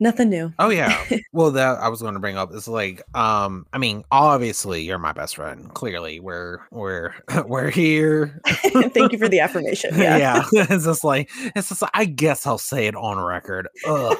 [0.00, 0.52] nothing new.
[0.58, 1.04] Oh yeah.
[1.32, 4.98] Well that i was going to bring up is like um i mean obviously you're
[4.98, 6.18] my best friend clearly.
[6.18, 7.14] We're we're
[7.46, 8.40] we're here.
[8.46, 9.96] Thank you for the affirmation.
[9.96, 13.68] Yeah, yeah, it's just like it's just like, I guess I'll say it on record.
[13.86, 14.16] Ugh.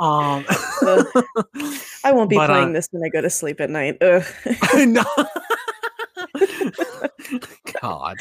[0.00, 0.44] um,
[2.04, 4.02] i won't be but, uh, playing this when i go to sleep at night.
[4.02, 4.24] Ugh.
[4.88, 5.04] no.
[7.82, 8.18] God.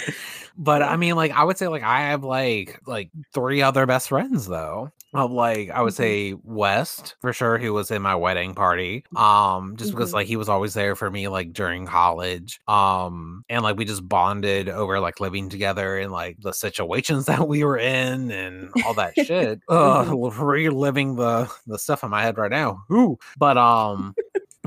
[0.57, 4.09] But I mean, like, I would say, like, I have like like three other best
[4.09, 4.91] friends though.
[5.13, 5.95] Of like, I would Mhm.
[5.95, 9.05] say West for sure, who was in my wedding party.
[9.15, 10.13] Um, just because Mhm.
[10.13, 12.59] like he was always there for me, like during college.
[12.67, 17.47] Um, and like we just bonded over like living together and like the situations that
[17.47, 19.61] we were in and all that shit.
[19.69, 22.83] Ugh, reliving the the stuff in my head right now.
[22.91, 23.17] Ooh.
[23.37, 24.15] But um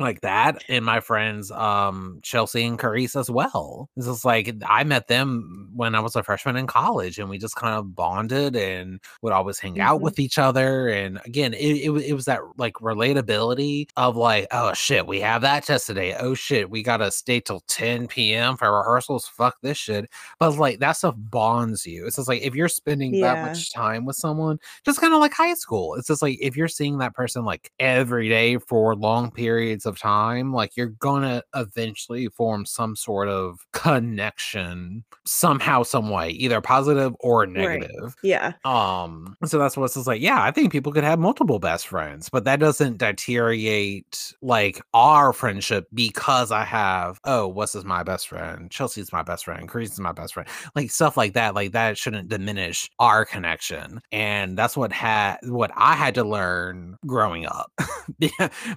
[0.01, 3.89] like that and my friends um chelsea and Carice as well.
[3.97, 7.39] This is like i met them when i was a freshman in college and we
[7.39, 10.05] just kind of bonded and would always hang out Mhm.
[10.05, 14.73] with each other and again it, it, it was that like relatability of like oh
[14.75, 16.15] shit we have that test today.
[16.19, 19.27] Oh shit we gotta stay till 10 p.m for rehearsals.
[19.27, 20.09] Fuck this shit.
[20.39, 22.07] But like that stuff bonds you.
[22.07, 25.33] It's just like if you're spending that much time with someone just kind of like
[25.33, 25.95] high school.
[25.95, 29.99] It's just like if you're seeing that person like every day for long periods of
[29.99, 37.15] time, like you're gonna eventually form some sort of connection somehow, some way, either positive
[37.21, 38.15] or negative.
[38.23, 38.53] Yeah.
[38.65, 42.29] Um, so that's what's just like, yeah, I think people could have multiple best friends,
[42.29, 48.29] but that doesn't deteriorate like our friendship because I have, oh, what's is my best
[48.29, 48.71] friend?
[48.71, 51.55] Chelsea's my best friend, Chris is my best friend, like stuff like that.
[51.55, 54.01] Like that shouldn't diminish our connection.
[54.13, 57.73] And that's what had what I had to learn growing up.
[58.19, 58.31] Be-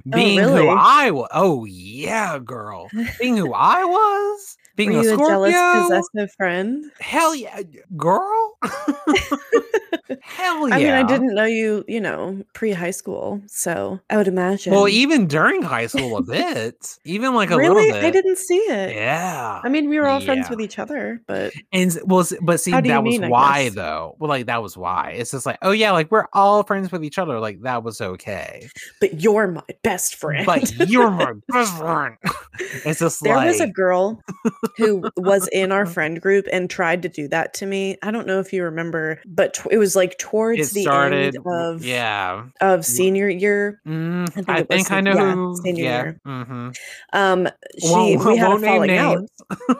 [0.09, 0.61] Being really?
[0.65, 1.27] who I was.
[1.31, 2.91] Oh yeah, girl.
[3.19, 4.57] Being who I was.
[4.75, 6.91] Being Were a you a jealous, possessive friend?
[6.99, 7.61] Hell yeah,
[7.95, 8.57] girl.
[10.21, 10.75] Hell yeah.
[10.75, 14.73] I mean, I didn't know you, you know, pre high school, so I would imagine.
[14.73, 18.03] Well, even during high school, a bit, even like a really, little bit.
[18.03, 18.95] I didn't see it.
[18.95, 19.61] Yeah.
[19.63, 22.81] I mean, we were all friends with each other, but And well, but see, How
[22.81, 24.15] do you that was mean, I why though.
[24.17, 25.11] Well, like that was why.
[25.11, 27.39] It's just like, oh yeah, like we're all friends with each other.
[27.39, 28.67] Like that was okay.
[28.99, 30.45] but you're my best friend.
[30.45, 32.17] But you're my best friend.
[32.85, 34.21] It's just there like was a girl
[34.77, 37.97] who was in our friend group and tried to do that to me.
[38.03, 41.35] I don't know if you remember, but t- it was like towards it the started.
[41.35, 42.45] end of yeah.
[42.61, 43.81] of senior year.
[43.87, 45.55] Mm, think I it was think I know yeah, who.
[45.63, 46.03] senior yeah.
[46.03, 46.19] year.
[46.25, 46.69] hmm
[47.13, 47.47] Um,
[47.79, 49.27] she Won't, we had a falling out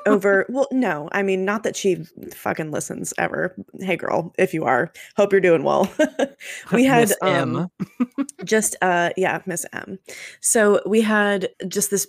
[0.05, 0.45] over.
[0.53, 3.55] Well, no, I mean not that she fucking listens ever.
[3.79, 5.91] Hey, girl, if you are, hope you're doing well.
[6.71, 7.69] we had um
[8.43, 9.97] just uh yeah miss m
[10.41, 12.07] so we had just this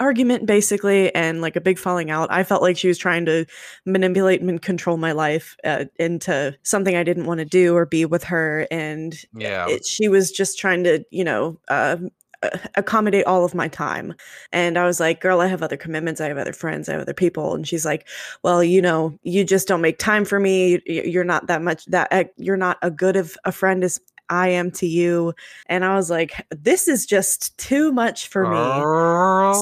[0.00, 3.44] argument basically and like a big falling out i felt like she was trying to
[3.84, 8.04] manipulate and control my life uh, into something i didn't want to do or be
[8.04, 9.68] with her and Yeah.
[9.68, 11.96] it, she was just trying to you know uh,
[12.42, 14.14] uh, accommodate all of my time.
[14.52, 17.00] And i was like girl i have other commitments i have other friends i have
[17.00, 17.54] other people.
[17.54, 18.06] And she's like
[18.42, 20.80] well you know you just don't make time for me.
[20.86, 24.48] You're not that much that uh, you're not a good of a friend as i
[24.48, 25.32] am to you
[25.66, 28.56] and i was like this is just too much for me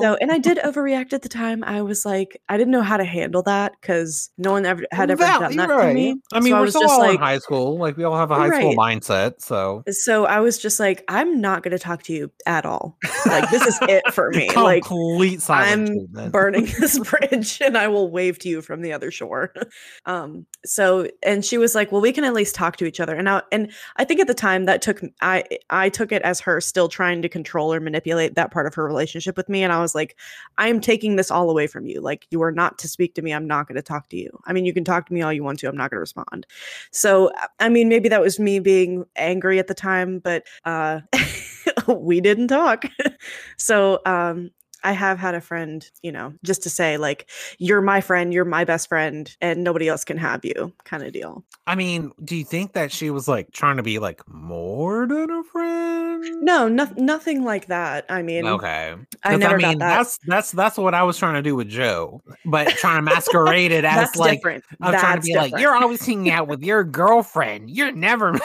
[0.01, 2.97] so and i did overreact at the time i was like i didn't know how
[2.97, 6.41] to handle that because no one ever had ever Val- done that to me I
[6.41, 7.79] mean, So we're was still just all in high school.
[7.79, 9.41] Like we all have a high school mindset.
[9.41, 12.97] So so i was just like i'm not going to talk to you at all
[13.27, 16.33] like this is it for me like complete silent I'm treatment.
[16.33, 19.53] burning this bridge and I will wave to you from the other shore.
[20.07, 23.15] Um so and she was like, "Well, we can at least talk to each other."
[23.15, 26.41] And I and I think at the time that took I I took it as
[26.41, 29.73] her still trying to control or manipulate that part of her relationship with me and
[29.73, 30.17] I was like,
[30.59, 32.01] "I am taking this all away from you.
[32.01, 33.33] Like you are not to speak to me.
[33.33, 34.31] I'm not going to talk to you.
[34.47, 35.69] I mean, you can talk to me all you want to.
[35.69, 36.47] I'm not going to respond."
[36.93, 41.01] So, I mean, maybe that was me being angry at the time, but uh
[41.89, 42.85] we didn't talk.
[43.59, 44.51] so, um
[44.85, 48.45] I have had a friend, you know, just to say like you're my friend, you're
[48.45, 51.43] my best friend and nobody else can have you kind of deal.
[51.67, 55.31] I mean, do you think that she was like trying to be like more than
[55.31, 56.23] a friend?
[56.43, 58.05] No, no nothing like that.
[58.09, 58.95] I mean, Okay.
[59.25, 59.97] I never mean, got that.
[59.99, 63.73] that's that's that's what I was trying to do with Joe, but trying to masquerade
[63.73, 64.65] it as That's like different.
[64.83, 67.71] I'm trying to That's be like you're always hanging out with your girlfriend.
[67.71, 68.33] You're never.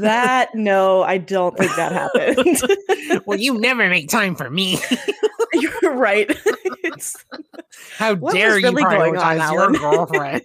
[0.00, 2.60] that no, I don't think that happened.
[3.26, 4.78] well, you never make time for me.
[5.54, 6.26] you're right.
[6.84, 7.24] it's
[7.96, 10.42] How dare you really going on, prioritize your girlfriend?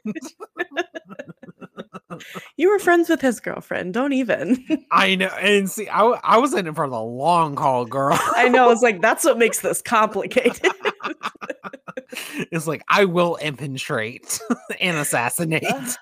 [2.58, 3.94] you were friends with his girlfriend.
[3.94, 4.66] Don't even.
[4.92, 8.18] I know, and see, I, I was in it for the long haul, girl.
[8.36, 8.70] I know.
[8.72, 10.72] It's like that's what makes this complicated.
[12.52, 14.40] it's like I will infiltrate
[14.80, 15.64] and assassinate.
[15.68, 15.96] Ugh,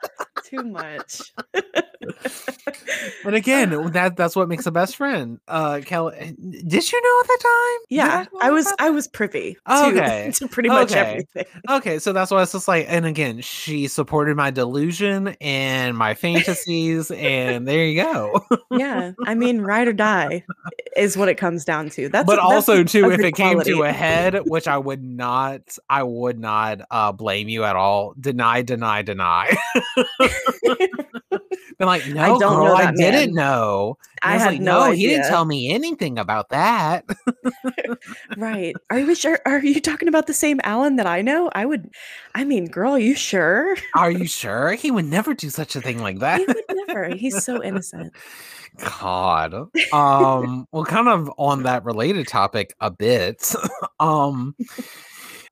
[0.46, 1.34] Too much.
[3.26, 5.40] and again, that that's what makes a best friend.
[5.48, 7.86] Uh, Kelly, did you know at the time?
[7.90, 10.32] Yeah, you know I was I was privy Okay.
[10.34, 11.00] to, to pretty much Okay.
[11.00, 11.46] everything.
[11.70, 16.14] Okay, so that's why it's just like, and again, she supported my delusion and my
[16.14, 18.42] fantasies, and there you go.
[18.72, 20.44] Yeah, I mean, ride or die
[20.98, 22.10] is what it comes down to.
[22.10, 25.78] That's but that's also too, if it came to a head, which I would not,
[25.90, 28.14] I would not uh blame you at all.
[28.20, 29.56] Deny, deny, deny.
[31.78, 33.98] Been like, no, don't girl, know I that didn't know.
[34.24, 37.06] And I was had like, no he didn't tell me anything about that.
[38.38, 38.76] Right?
[38.90, 39.40] Are you sure?
[39.46, 41.50] Are you talking about the same Allen that I know?
[41.54, 41.90] I would.
[42.34, 43.76] I mean, girl, are you sure?
[43.96, 44.74] Are you sure?
[44.74, 46.40] He would never do such a thing like that.
[46.40, 46.58] He would
[46.88, 47.10] never.
[47.10, 48.14] He's so innocent.
[48.78, 49.70] God.
[49.94, 53.54] Um, well, kind of on that related topic a bit.
[54.00, 54.56] um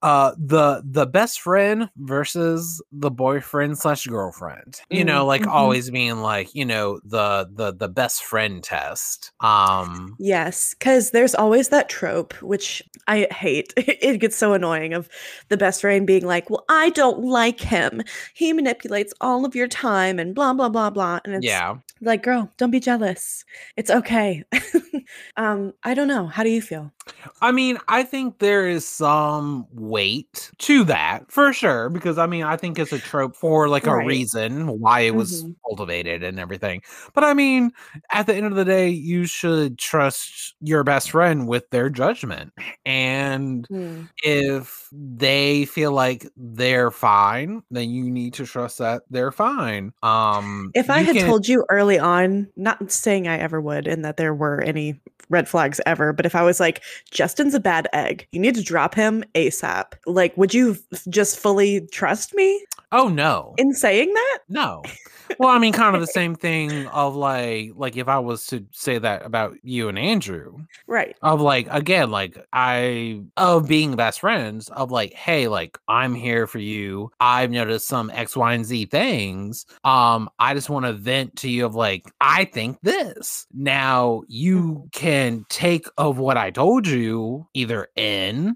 [0.03, 5.47] uh the the best friend versus the boyfriend slash girlfriend you know Mm, like mhm.
[5.47, 11.35] always being like you know the the the best friend test um Yes, because there's
[11.35, 13.73] always that trope, which I hate.
[13.77, 15.09] It gets so annoying of
[15.49, 18.01] the best friend being like, "Well, I don't like him.
[18.33, 22.23] He manipulates all of your time and blah blah blah blah." And it's yeah like,
[22.23, 23.43] girl, don't be jealous.
[23.77, 24.43] It's okay.
[25.37, 26.27] um, I don't know.
[26.27, 26.91] How do you feel?
[27.41, 32.43] I mean, I think there is some weight to that for sure, because I mean,
[32.43, 35.55] I think it's a trope for like a reason why it was Mhm.
[35.67, 36.81] cultivated and everything.
[37.13, 37.71] But I mean,
[38.11, 42.53] at the end of the day, you should trust your best friend with their judgment.
[42.85, 44.03] And Hmm.
[44.23, 49.91] if they feel like they're fine, then you need to trust that they're fine.
[50.03, 54.03] Um, If I had can- told you early on, not saying I ever would, and
[54.05, 57.87] that there were any red flags ever, but if I was like, Justin's a bad
[57.93, 62.63] egg, you need to drop him ASAP, like, would you f- just fully trust me
[62.91, 64.39] oh no, in saying that?
[64.49, 64.83] No.
[65.39, 68.65] Well, I mean, kind of the same thing of like, like if I was to
[68.71, 71.15] say that about you and Andrew, Right.
[71.23, 76.45] of like, again, like I of being best friends, of like, hey, like I'm here
[76.45, 77.11] for you.
[77.19, 79.65] I've noticed some X, Y, and Z things.
[79.83, 83.47] Um, I just want to vent to you of like, I think this.
[83.53, 88.55] Now you can take of what I told you, either in,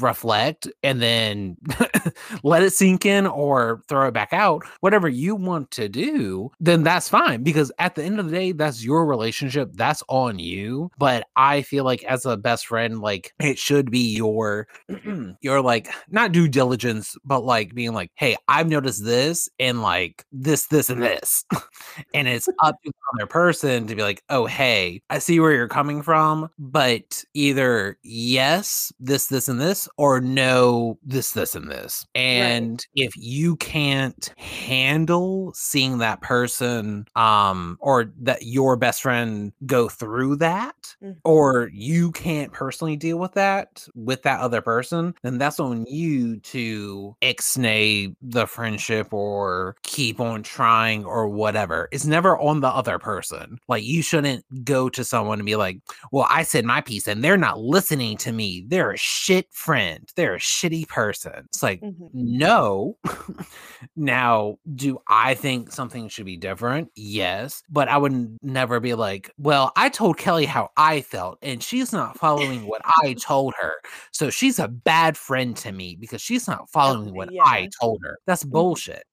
[0.00, 1.56] reflect, and then
[2.42, 6.82] let it sink in or throw it back out, whatever you want to do, then
[6.82, 7.42] that's fine.
[7.42, 9.70] Because at the end of the day, that's your relationship.
[9.74, 10.90] That's on you.
[10.98, 14.68] But I feel like as a best friend, like it should be your
[15.40, 20.24] your like not due diligence, but like being like, hey, I've noticed this and like
[20.32, 21.44] this, this, and this.
[22.14, 25.52] and it's up to the other person to be like, oh, hey, I see where
[25.52, 27.57] you're coming from, but either
[28.02, 32.06] yes, this, this, and this, or no, this, this, and this.
[32.14, 39.88] And if you can't handle seeing that person, um, or that your best friend go
[39.88, 41.16] through that, Mhm.
[41.24, 46.38] or you can't personally deal with that with that other person, then that's on you
[46.40, 51.88] to ixnay the friendship or keep on trying or whatever.
[51.92, 53.58] It's never on the other person.
[53.68, 55.78] Like you shouldn't go to someone and be like,
[56.12, 58.64] well, I said my piece and they're not listening to me.
[58.66, 60.08] They're a shit friend.
[60.16, 61.44] They're a shitty person.
[61.46, 62.10] It's like, Mhm.
[62.12, 62.96] no.
[63.96, 66.90] now, do I think something should be different?
[66.94, 67.62] Yes.
[67.70, 71.92] But I would never be like, well, I told Kelly how I felt and she's
[71.92, 73.72] not following what I told her.
[74.12, 78.18] So she's a bad friend to me because she's not following what I told her.
[78.26, 79.04] That's bullshit.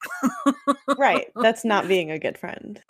[0.98, 1.28] right.
[1.36, 2.82] That's not being a good friend.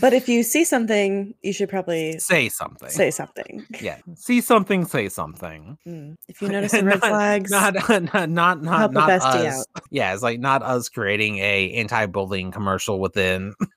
[0.00, 2.88] But if you see something, you should probably say something.
[2.88, 3.66] say something.
[3.80, 3.98] yeah.
[4.16, 5.78] See something, say something.
[5.86, 6.16] Mm.
[6.28, 9.66] If you notice some red Not- flags, Not not not not, not us.
[9.90, 13.54] Yeah, it's like not us creating a anti-bullying commercial within.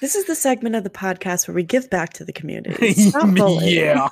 [0.00, 2.92] this is the segment of the podcast where we give back to the community.
[2.94, 3.76] Stop bullying.
[3.76, 4.08] yeah.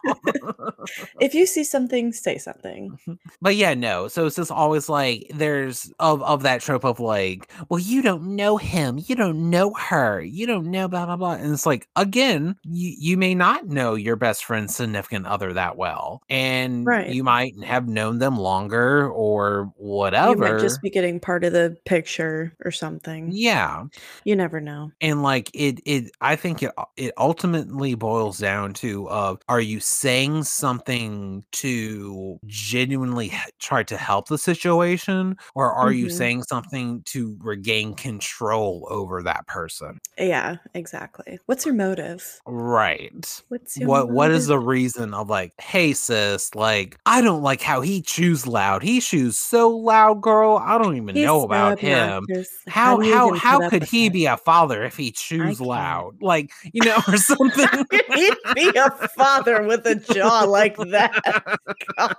[1.20, 2.98] If you see something, say something.
[3.40, 4.08] but yeah, no.
[4.08, 8.36] So it's just always like there's of of that trope of like, well, you don't
[8.36, 11.32] know him, you don't know her, you don't know blah blah blah.
[11.32, 15.76] And it's like again, you you may not know your best friend's significant other that
[15.76, 17.08] well, and Right.
[17.10, 20.36] you might have known them longer or You whatever.
[20.36, 23.30] might just be getting part of the picture or something.
[23.32, 23.84] yeah.
[24.24, 24.90] You never know.
[25.00, 29.78] and like it it i think it it ultimately boils down to uh are you
[29.80, 36.10] saying something to genuinely try to help the situation or are you Mhm.
[36.12, 41.38] saying something to regain control over that person Yeah, exactly.
[41.46, 42.40] What's your motive?
[42.46, 47.42] right What's your what what is the reason of like hey sis like i don't
[47.42, 51.42] like how he chews loud he chews so loud girl I don't even He's know
[51.42, 52.26] about him.
[52.66, 56.20] How do how how could he be a father if he chews loud?
[56.20, 57.66] Like, you know, or something.
[58.14, 61.58] He'd be a father with a jaw like that.
[61.98, 62.16] God.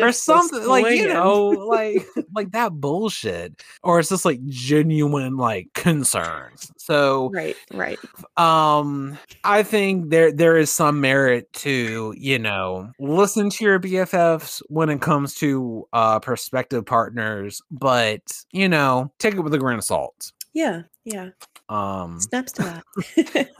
[0.00, 5.68] or something like you know like like that bullshit or it's just like genuine like
[5.74, 7.98] concerns so Right, right.
[8.36, 14.60] um i think there there is some merit to you know listen to your bffs
[14.68, 18.20] when it comes to uh prospective partners but
[18.52, 21.30] you know take it with a grain of salt Yeah, yeah.
[21.68, 22.84] um Snaps to that.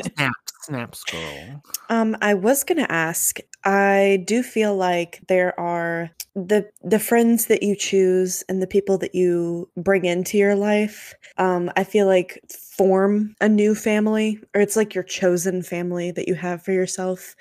[0.16, 3.38] snap snap scroll Um, I was gonna ask.
[3.64, 8.98] I do feel like there are the the friends that you choose and the people
[8.98, 11.14] that you bring into your life.
[11.38, 12.40] Um, I feel like
[12.76, 17.36] form a new family, or it's like your chosen family that you have for yourself.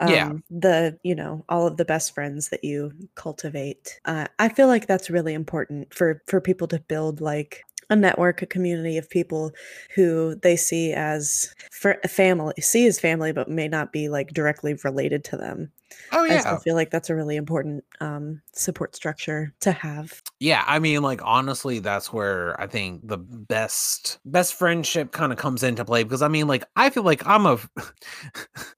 [0.00, 0.28] Yeah.
[0.28, 4.00] Um, the you know all of the best friends that you cultivate.
[4.04, 8.42] Uh, I feel like that's really important for for people to build like a network,
[8.42, 9.52] a community of people
[9.94, 14.74] who they see as fr- family, see as family, but may not be like directly
[14.84, 15.70] related to them.
[16.12, 20.22] oh I yeah still feel like that's a really important um, support structure to have.
[20.40, 25.38] Yeah, I mean, like honestly, that's where I think the best best friendship kind of
[25.38, 27.58] comes into play because I mean, like I feel like I'm a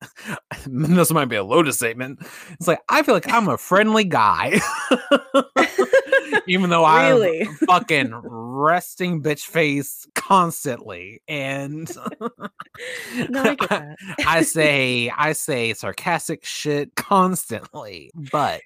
[0.67, 2.19] this might be a loaded statement.
[2.53, 4.61] It's like I feel like I'm a friendly guy,
[6.47, 11.91] even though I'm fucking resting bitch face constantly, and
[13.29, 13.97] No, I get that.
[14.27, 18.63] I say I say sarcastic shit constantly, but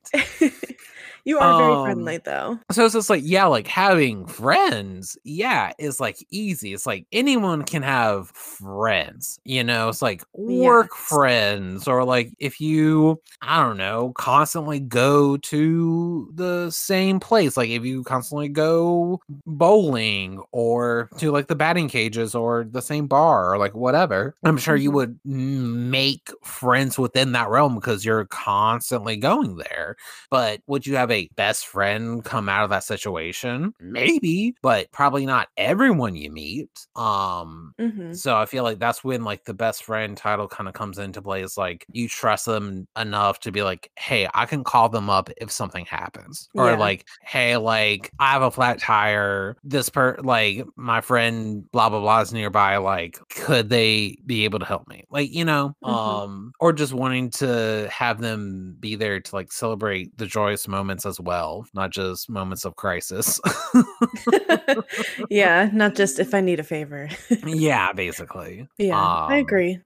[1.29, 2.61] you are very Um, friendly, though.
[2.72, 6.74] so it's just like, yeah, like having friends, yeah, is like easy.
[6.74, 10.97] It's like anyone can have friends, you know, it's like work Yes.
[10.97, 17.70] friends, or like if you, I don't know, constantly go to the same place, like
[17.70, 23.53] if you constantly go bowling or to like the batting cages or the same bar
[23.53, 24.93] or like whatever, I'm sure you Mhm.
[24.93, 29.97] would make friends within that realm because you're constantly going there.
[30.31, 33.72] But would you have a best friend come out of that situation?
[33.80, 36.70] Maybe, but probably not everyone you meet.
[36.96, 40.72] Um hmm so I feel like that's when like the best friend title kind of
[40.74, 44.64] comes into play is like you trust them enough to be like, "Hey, I can
[44.64, 46.76] call them up if something happens." Or Yeah.
[46.76, 49.56] like, "Hey, like I have a flat tire.
[49.62, 52.78] This per like my friend blah blah blah is nearby.
[52.78, 56.20] Like, could they be able to help me?" Like, you know, Mhm.
[56.22, 61.04] um or just wanting to have them be there to like celebrate the joyous moments
[61.09, 63.40] as well, not just moments of crisis.
[65.30, 67.09] yeah, not just if I need a favor.
[67.46, 68.68] yeah, basically.
[68.78, 69.80] yeah, I Um, agree.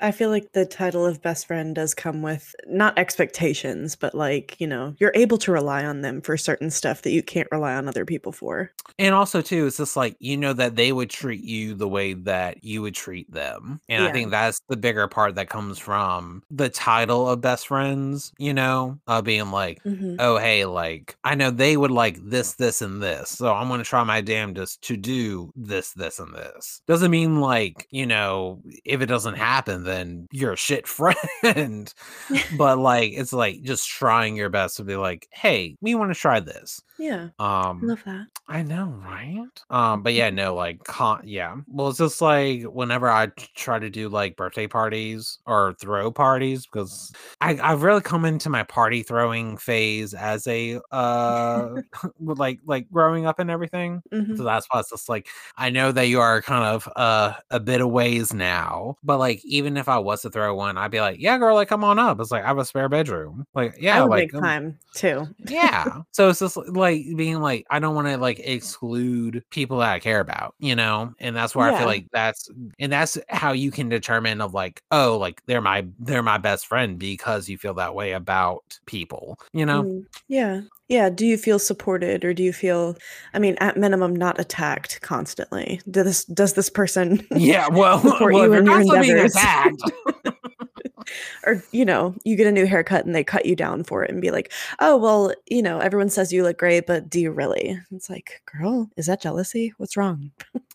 [0.00, 4.60] I feel like the title of best friend does come with not expectations, but like,
[4.60, 7.74] you know, you're able to rely on them for certain stuff that you can't rely
[7.74, 8.70] on other people for.
[8.98, 12.14] And also too, it's just like you know that they would treat you the way
[12.14, 13.80] that you would treat them.
[13.88, 18.32] And I think that's the bigger part that comes from the title of best friends,
[18.38, 20.16] you know, uh, being like, Mhm.
[20.18, 23.30] oh hey, like I know they would like this, this, and this.
[23.30, 26.82] So I'm gonna try my damnedest to do this, this, and this.
[26.86, 31.92] Doesn't mean like, you know, if it doesn't happen, then you're a shit friend.
[32.56, 36.18] but like it's like just trying your best to be like, hey, we want to
[36.20, 36.82] try this.
[37.00, 38.26] Yeah, Um love that.
[38.48, 39.46] I know, right?
[39.70, 41.54] Um, but yeah, no, like, con- yeah.
[41.68, 46.66] Well, it's just like whenever I try to do like birthday parties or throw parties,
[46.66, 51.68] because I I've really come into my party throwing phase as a uh,
[52.20, 54.02] like like growing up and everything.
[54.12, 54.36] Mhm.
[54.36, 57.60] So that's why it's just like I know that you are kind of uh a
[57.60, 61.00] bit of ways now, but like even if I was to throw one, I'd be
[61.00, 62.20] like, yeah, girl, like come on up.
[62.20, 63.46] It's like I have a spare bedroom.
[63.54, 65.26] Like yeah, like um, time too.
[65.46, 66.02] yeah.
[66.12, 69.98] So it's just like being like, I don't want to like exclude people that I
[70.00, 71.12] care about, you know?
[71.20, 74.82] And that's where I feel like that's and that's how you can determine of like,
[74.90, 79.38] oh, like they're my they're my best friend because you feel that way about people,
[79.52, 79.84] you know?
[79.84, 80.60] Mm, yeah.
[80.88, 81.10] Yeah.
[81.10, 82.96] Do you feel supported or do you feel,
[83.34, 85.80] I mean, at minimum, not attacked constantly?
[85.90, 89.36] Does this, does this person, Yeah, well, Support well you in your endeavors.
[89.36, 89.82] attacked.
[91.46, 94.10] or, you know, you get a new haircut and they cut you down for it
[94.10, 97.30] and be like, oh, well, you know, everyone says you look great, but do you
[97.30, 97.78] really?
[97.92, 99.72] It's like, girl, is that jealousy?
[99.78, 100.30] What's wrong?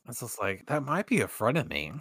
[0.07, 1.93] It's just like that might be a friend of me.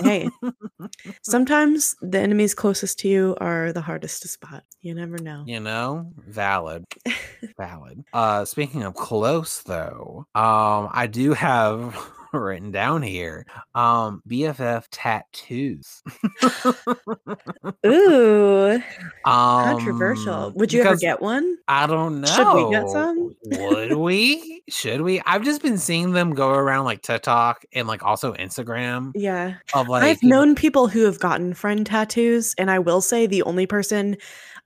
[0.00, 0.28] Hey,
[1.22, 4.64] sometimes the enemies closest to you are the hardest to spot.
[4.80, 5.44] You never know.
[5.46, 6.84] You know, valid,
[7.56, 8.04] valid.
[8.12, 11.94] Uh, speaking of close though, um, I do have
[12.32, 13.46] written down here.
[13.74, 16.02] Um, BFF tattoos.
[17.86, 18.80] Ooh,
[19.24, 20.52] um, controversial.
[20.56, 21.56] Would you ever get one?
[21.68, 22.28] I don't know.
[22.28, 23.34] Should we get some?
[23.44, 24.62] Would we?
[24.68, 25.20] Should we?
[25.26, 29.54] I've just been seeing them go around like TikTok and like also Instagram Yeah.
[29.74, 33.42] of like I've known people who have gotten friend tattoos, and I will say the
[33.42, 34.16] only person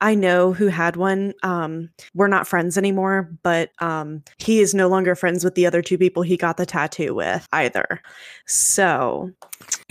[0.03, 4.89] I know who had one, um, we're not friends anymore, but um, he is no
[4.89, 8.03] longer friends with the other two people he got the tattoo with either.
[8.45, 9.31] So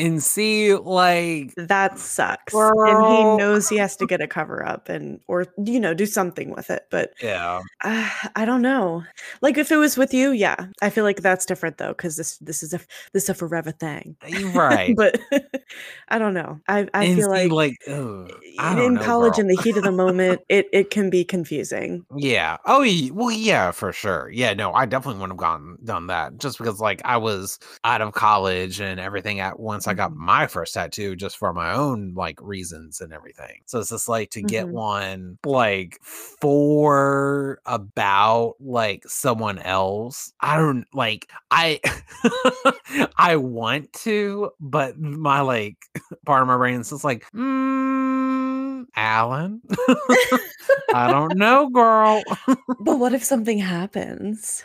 [0.02, 2.54] and see like that sucks.
[2.54, 6.06] And he knows he has to get a cover up and, or, you know, do
[6.06, 6.88] something with it.
[6.90, 7.62] But yeah.
[7.84, 9.04] uh, I don't know.
[9.42, 12.38] Like if it was with you, yeah, I feel like that's different though, because this
[12.40, 12.80] this is a
[13.14, 14.18] this is a forever thing.
[14.54, 14.96] Right.
[14.98, 15.20] but
[16.10, 16.60] I don't know.
[16.68, 18.32] I I and feel see, like ugh,
[18.80, 19.42] in know, college girl.
[19.42, 22.58] in the heat of the moment it it can be confusing Yeah.
[22.66, 24.30] Oh, well, yeah, for sure.
[24.32, 28.02] Yeah, no, I definitely wouldn't have gone done that just because, like, I was out
[28.02, 29.40] of college and everything.
[29.40, 33.62] At once, I got my first tattoo just for my own like reasons and everything.
[33.66, 34.72] So it's just like to get Mhm.
[34.72, 40.34] one like for about like someone else.
[40.42, 41.30] I don't like.
[41.52, 41.80] I
[43.18, 45.78] I want to, but my like
[46.26, 48.51] part of my brain is just like, mm,
[48.96, 49.62] Allen.
[50.94, 52.22] I don't know, girl.
[52.80, 54.64] but what if something happens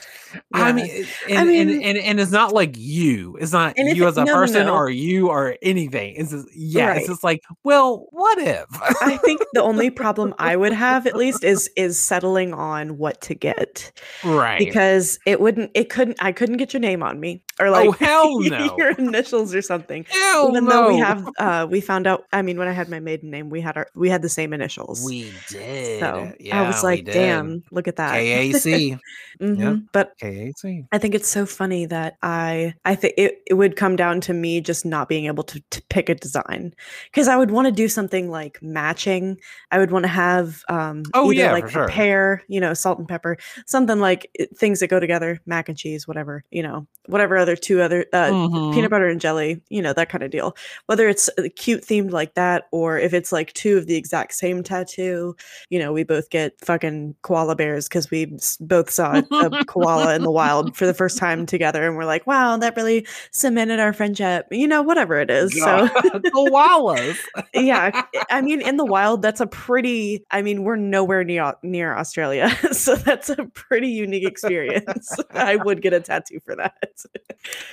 [0.52, 3.36] I mean, and, I mean- and, and it's not like you.
[3.40, 4.74] It's not you it- as a no, no, person no.
[4.74, 6.14] or you or anything.
[6.16, 6.98] It's just, yeah, Right.
[6.98, 8.66] it's just like, well, what if?
[9.00, 13.20] i think the only problem i would have at least is is settling on what
[13.20, 13.92] to get
[14.24, 14.58] right.
[14.58, 17.92] because it wouldn't it couldn't i couldn't get your name on me or like oh,
[17.92, 18.76] hell no.
[18.76, 20.70] your initials or something hell even no.
[20.70, 23.50] though we have uh we found out i mean when i had my maiden name
[23.50, 26.00] we had our we had the same initials We did.
[26.00, 28.98] so yeah, i was like damn look at that KAC.
[29.40, 29.86] Mhm.
[29.92, 30.86] but KAC.
[30.92, 34.32] I think it's so funny that I I think it, it would come down to
[34.32, 36.72] me just not being able to, to pick a design
[37.10, 39.38] because I would want to do something like matching.
[39.70, 41.84] I would want to have um Oh, yeah, like sure.
[41.84, 43.36] a pear, you know, salt and pepper,
[43.66, 47.56] something like it- things that go together, mac and cheese, whatever, you know, whatever other
[47.56, 48.72] two other uh, Mhm.
[48.74, 50.56] peanut butter and jelly, you know, that kind of deal.
[50.86, 54.34] Whether it's uh, cute themed like that or if it's like two of the exact
[54.34, 55.34] same tattoo,
[55.70, 60.22] you know, we both get fucking koala bears because we both saw a koala in
[60.22, 63.92] the wild for the first time together and we're like, wow, that really cemented our
[63.92, 65.52] friendship, you know, whatever it is.
[65.58, 65.88] So,
[66.34, 67.16] Koalas.
[67.54, 71.96] yeah, I mean, in the wild, that's a pretty, I mean, we're nowhere near, near
[71.96, 72.50] Australia.
[72.72, 75.16] So that's a pretty unique experience.
[75.30, 76.74] I would get a tattoo for that.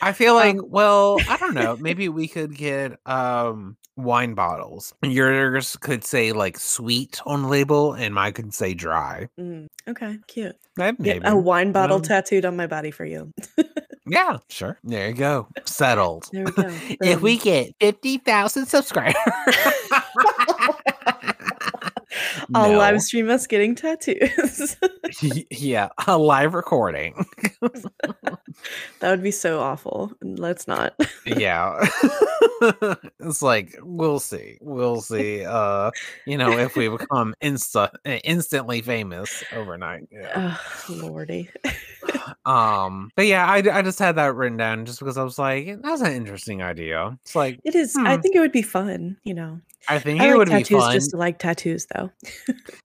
[0.01, 1.75] I feel like, Um, well, I don't know.
[1.77, 4.93] Maybe we could get um wine bottles.
[5.03, 9.27] Yours could say like sweet on label, and mine could say dry.
[9.39, 10.55] Mm, okay, cute.
[10.77, 11.19] Maybe.
[11.23, 13.31] a wine bottle Um, tattooed on my body for you.
[14.05, 14.77] Yeah, sure.
[14.83, 15.47] There you go.
[15.63, 16.27] Settled.
[16.33, 16.63] There we go.
[17.01, 19.15] if we get 50,000 subscribers.
[22.53, 22.77] I'll No.
[22.77, 24.75] live stream us getting tattoos.
[25.49, 27.25] Yeah, a live recording.
[28.99, 30.11] That would be so awful.
[30.21, 30.93] Let's not.
[31.25, 31.85] yeah.
[33.19, 34.57] it's like we'll see.
[34.61, 35.43] We'll see.
[35.45, 35.91] Uh,
[36.25, 40.07] you know, if we become insta uh, instantly famous overnight.
[40.11, 40.57] Yeah.
[40.89, 41.49] oh, lordy.
[42.45, 45.81] Um, but yeah, I, I just had that written down just because I was like,
[45.81, 47.17] that's an interesting idea.
[47.21, 47.95] It's like It is.
[47.95, 48.21] I Hmm.
[48.21, 49.15] think it would be fun.
[49.23, 52.11] You know, I think I it like would be tattoos fun, just like tattoos, though.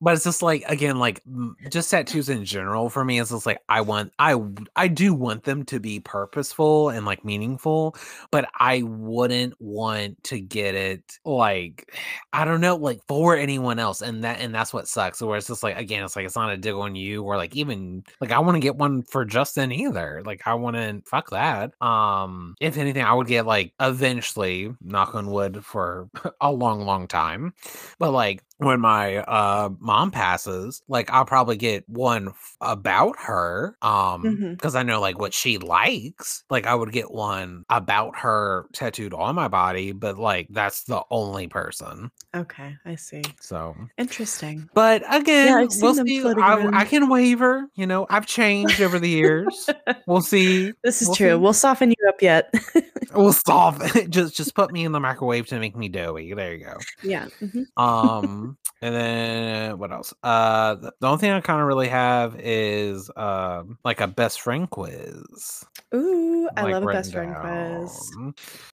[0.01, 1.23] but it's just like again, like
[1.71, 3.19] just tattoos in general for me.
[3.21, 4.41] It's just like I want, I,
[4.77, 7.96] I do want them to be purposeful and like meaningful,
[8.30, 11.94] but I wouldn't want to get it like
[12.32, 15.20] I don't know, like for anyone else, and that and that's what sucks.
[15.20, 17.56] Where it's just like again, it's like it's not a dig on you, or like
[17.56, 20.22] even like I want to get one for Justin either.
[20.24, 21.80] Like I want to fuck that.
[21.82, 26.09] Um, if anything, I would get like eventually, knock on wood, for
[26.40, 27.54] a long, long time.
[27.98, 33.76] But like when my uh mom passes, like I'll probably get one f- about her.
[33.82, 36.44] Um, because I know like what she likes.
[36.50, 41.02] Like I would get one about her tattooed on my body, but like that's the
[41.11, 42.11] only person.
[42.36, 43.22] Okay, I see.
[43.40, 44.68] So Interesting.
[44.74, 46.22] but again, I've we'll see.
[46.24, 46.68] I.
[46.80, 47.68] I can waver.
[47.74, 49.70] You know, I've changed over the years.
[50.06, 50.72] we'll see.
[50.84, 51.30] This is We'll true.
[51.30, 51.34] see.
[51.36, 52.52] We'll soften you up yet.
[53.14, 54.11] We'll solve it.
[54.11, 56.34] Just just put me in the microwave to make me doughy.
[56.34, 56.76] There you go.
[57.02, 57.28] Yeah.
[57.42, 57.64] mhm.
[57.82, 58.47] Um,
[58.82, 60.14] and then what else?
[60.22, 64.40] Uh, the, the only thing I kind of really have is um like a best
[64.40, 65.64] friend quiz.
[65.94, 68.11] Ooh, I like, love a best friend quiz.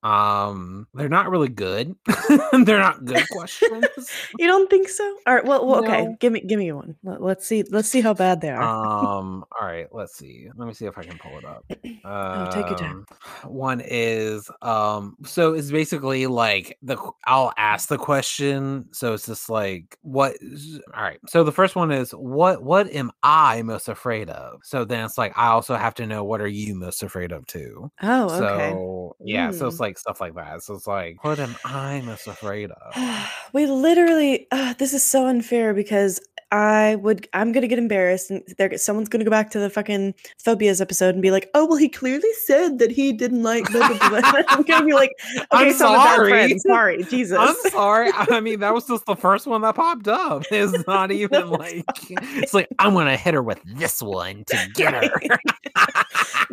[0.03, 1.95] Um, they're not really good.
[2.51, 3.85] they're not good questions.
[4.37, 5.03] You don't think so?
[5.25, 5.45] All right.
[5.45, 6.05] Well, well okay.
[6.05, 6.17] No.
[6.19, 6.95] Give me, give me one.
[7.03, 7.63] Let, let's see.
[7.69, 8.61] Let's see how bad they are.
[8.61, 9.87] um, all right.
[9.91, 10.49] Let's see.
[10.55, 11.65] Let me see if I can pull it up.
[12.07, 13.05] Oh, take your time.
[13.43, 18.85] Um, One is um, so it's basically like the I'll ask the question.
[18.91, 19.64] So it's just like
[20.01, 20.35] what?
[20.41, 21.19] is- All right.
[21.27, 22.63] So the first one is what?
[22.63, 24.59] What am I most afraid of?
[24.63, 27.45] So then it's like I also have to know what are you most afraid of
[27.47, 27.91] too.
[28.01, 28.37] oh, okay.
[28.71, 29.81] So yeah, so it's Mm.
[29.81, 30.61] like stuff like that.
[30.63, 33.27] So it's like, what am I most afraid of?
[33.53, 36.19] we literally uh, this is so unfair because
[36.51, 40.13] I would I'm gonna get embarrassed and there someone's gonna go back to the fucking
[40.43, 43.87] phobias episode and be like, oh well he clearly said that he didn't like blah,
[43.97, 46.59] blah, blah." I'm gonna be like, okay, I'm so I'm sorry.
[46.59, 47.37] Sorry, Jesus.
[47.39, 48.09] I'm sorry.
[48.13, 50.43] I mean, that was just the first one that popped up.
[50.51, 54.93] It's not even like it's like I'm gonna hit her with this one to get
[54.93, 55.11] her.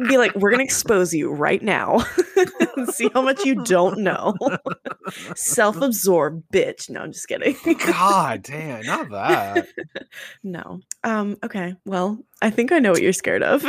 [0.09, 2.05] Be like, we're gonna expose you right now.
[2.93, 4.35] See how much you don't know.
[5.37, 6.91] Self-absorbed bitch.
[6.91, 7.57] No, I'm just kidding.
[7.87, 9.69] God damn, not that.
[10.43, 10.81] no.
[11.05, 11.75] Um, okay.
[11.85, 13.65] Well, I think I know what you're scared of.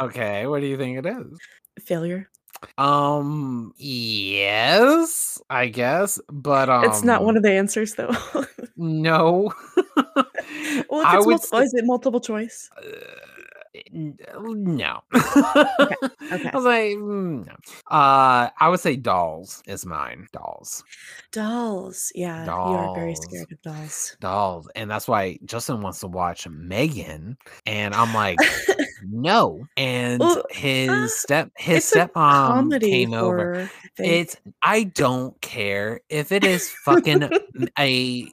[0.00, 1.38] Okay, what do you think it is?
[1.84, 2.28] Failure.
[2.76, 8.14] Um, yes, I guess, but um, it's not one of the answers though.
[8.76, 9.52] no.
[9.96, 12.70] well, if it's multiple, is it multiple choice?
[12.76, 15.02] Uh, no.
[15.14, 15.94] okay.
[16.30, 17.52] I was like, mm, no.
[17.90, 20.28] Uh, I would say dolls is mine.
[20.32, 20.84] Dolls,
[21.32, 22.12] Dolls.
[22.14, 22.70] Yeah, Dolls.
[22.70, 24.16] you are very scared of dolls.
[24.20, 27.36] dolls, and that's why Justin wants to watch Megan,
[27.66, 28.38] and I'm like,
[29.04, 29.66] no.
[29.76, 33.70] And Well, his uh, step, his stepmom came over.
[33.98, 37.28] It's I don't care if it is fucking
[37.78, 38.28] a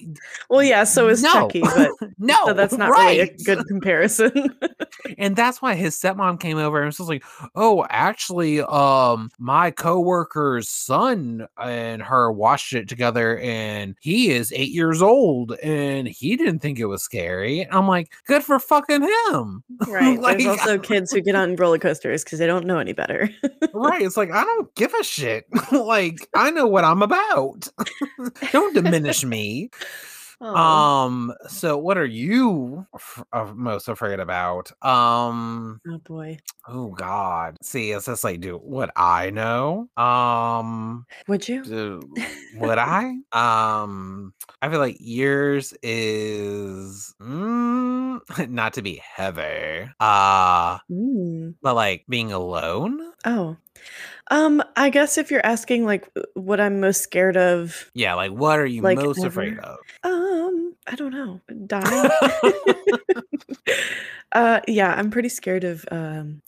[0.50, 0.84] well, yeah.
[0.84, 1.32] So is no.
[1.34, 2.38] Chucky, but no.
[2.46, 3.18] so that's not right.
[3.18, 4.58] really a good comparison.
[5.18, 7.24] and that's why his stepmom came over and was just like,
[7.56, 14.72] "Oh, actually, um, my coworker's son and her watched it together, and he is eight
[14.72, 19.02] years old, and he didn't think it was scary." And I'm like, "Good for fucking
[19.02, 20.20] him!" right.
[20.20, 23.30] Like- There's also kids who get on roller coasters because they don't know any better.
[23.74, 24.02] right?
[24.02, 25.46] It's like I don't give a shit.
[25.72, 27.70] like I know what I'm about.
[28.52, 29.70] don't diminish me.
[30.42, 31.06] Aw.
[31.06, 31.34] Um.
[31.48, 34.72] So, what are you f- uh, most afraid about?
[34.86, 35.80] Um.
[35.88, 36.38] oh boy.
[36.68, 37.58] Oh God.
[37.62, 39.88] See, it's just like, do what I know.
[39.98, 41.06] Um.
[41.28, 41.64] Would you?
[41.64, 42.02] Do,
[42.58, 43.16] would I?
[43.32, 44.34] Um.
[44.62, 48.20] I feel like yours is mm,
[48.50, 49.90] not to be heavy.
[50.00, 51.56] Uh Mm.
[51.62, 53.00] but like being alone.
[53.26, 53.58] Oh.
[54.32, 58.16] Um, I guess if you're asking like what I'm most scared of, Yeah.
[58.16, 59.78] Like, what are you Like, most afraid of?
[60.04, 62.10] um, I don't know, dying.
[64.32, 66.42] uh, yeah, I'm pretty scared of um,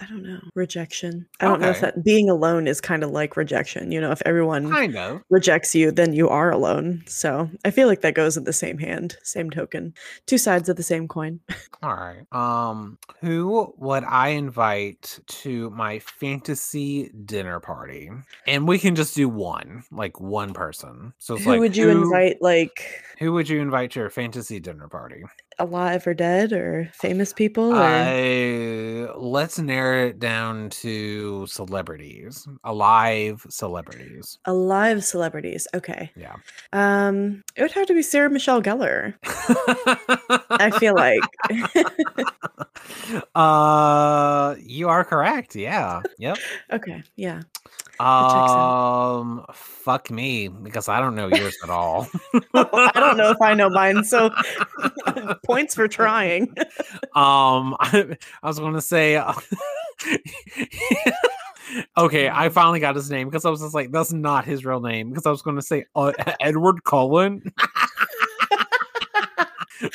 [0.00, 1.26] I don't know, rejection.
[1.40, 3.92] I don't know if that being alone is kind of like rejection.
[3.92, 5.20] You know, if everyone Kind of.
[5.28, 7.02] rejects you, then you are alone.
[7.06, 9.92] So I feel like that goes in the same hand, same token,
[10.26, 11.40] two sides of the same coin.
[11.82, 12.22] All right.
[12.32, 18.10] Um, who would I invite to my fantasy dinner party?
[18.46, 21.12] And we can just do one, like one person.
[21.18, 22.38] So it's who like would you who- invite?
[22.40, 25.22] Like Who would you invite to your fantasy dinner party?
[25.60, 27.72] Alive or dead, or famous people?
[27.74, 34.38] Or Uh, let's narrow it down to celebrities, alive celebrities.
[34.46, 35.68] alive celebrities?
[35.74, 36.10] Okay.
[36.16, 36.34] Yeah.
[36.72, 39.14] Um, it would have to be Sarah Michelle Gellar.
[40.50, 41.20] I feel like.
[43.34, 45.54] uh, you are correct.
[45.54, 46.02] Yeah.
[46.18, 46.38] Yep.
[46.72, 47.42] okay, yeah.
[48.00, 52.08] Um, fuck me because I don't know yours at all.
[52.54, 54.30] I don't know if I know mine, so
[55.44, 56.48] points for trying.
[57.14, 59.16] Um, I, I was going to say.
[59.16, 59.34] uh,
[61.98, 64.80] okay, I finally got his name because I was just like, that's not his real
[64.80, 65.10] name.
[65.10, 67.52] Because I was going to say uh, Edward Cullen,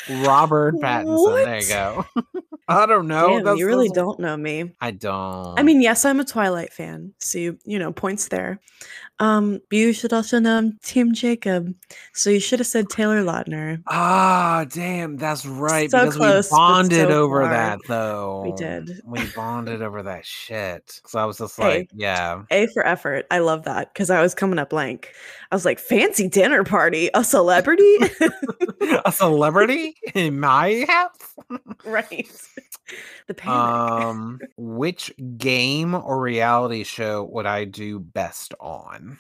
[0.10, 1.46] Robert Pattinson.
[1.46, 2.06] There you go.
[2.68, 3.30] I don't know.
[3.30, 4.72] Damn, that's- you really that's- don't know me.
[4.82, 5.60] I don't.
[5.60, 8.60] I mean, yes, I'm a Twilight fan, so you, you know, points there.
[9.20, 11.74] Um, but you should also know I'm Team Jacob,
[12.14, 13.82] so you should have said Taylor Lautner.
[13.88, 15.90] Ah, damn, that's right.
[15.90, 17.50] So because close, we bonded so over far.
[17.50, 18.42] that, though.
[18.44, 19.00] We did.
[19.06, 21.00] We bonded over that shit.
[21.06, 21.64] So I was just Hey.
[21.64, 22.42] like, yeah.
[22.52, 23.26] A for effort.
[23.32, 25.14] I love that because I was coming up blank.
[25.50, 27.96] I was like, fancy dinner party, a celebrity,
[29.06, 29.75] a celebrity
[30.14, 31.36] in my house.
[31.86, 32.30] right?
[33.28, 33.56] the panic.
[33.56, 39.18] Um, which game or reality show would I do best on?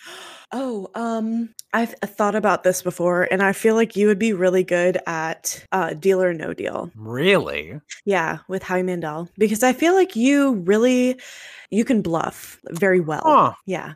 [0.51, 4.63] Oh, um, I've thought about this before, and I feel like you would be really
[4.63, 6.91] good at uh, Deal or No Deal.
[6.95, 7.79] Really?
[8.05, 11.19] Yeah, with Howie Mandel, because I feel like you really
[11.71, 13.23] you can bluff very well.
[13.25, 13.53] Huh.
[13.65, 13.93] Yeah.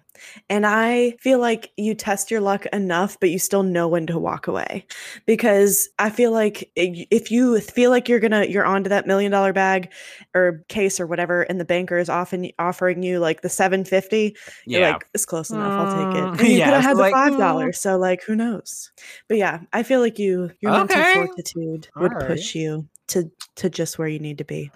[0.50, 4.18] And I feel like you test your luck enough, but you still know when to
[4.20, 4.86] walk away.
[5.26, 9.54] Because I feel like if you feel like you're gonna you're onto that million dollar
[9.54, 9.92] bag
[10.36, 14.36] or case or whatever, and the banker is often offering you like the 750,
[14.72, 14.82] you're Yeah.
[14.82, 16.32] like, it's close enough, I'll take it.
[16.40, 17.38] And you yeah, could have had the like, five mm.
[17.38, 17.80] dollars.
[17.80, 18.92] So like who knows?
[19.28, 21.04] But yeah, I feel like you your mental Okay.
[21.04, 22.20] fortitude would Alright.
[22.20, 24.72] push you to to just where you need to be.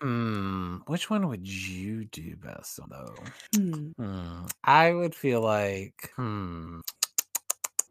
[0.00, 0.78] Hmm.
[0.86, 3.14] Which one would you do best though?
[3.54, 3.90] Hmm.
[3.98, 4.46] Hmm.
[4.64, 6.12] I would feel like.
[6.16, 6.80] Hmm.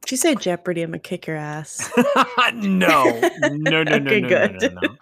[0.10, 1.90] You say Jeopardy, I'm gonna kick your ass.
[2.54, 3.20] no.
[3.42, 3.50] No.
[3.50, 3.84] No.
[3.84, 3.96] No.
[3.96, 4.62] Okay, no, good.
[4.62, 4.68] No.
[4.68, 4.82] No.
[4.82, 4.96] No.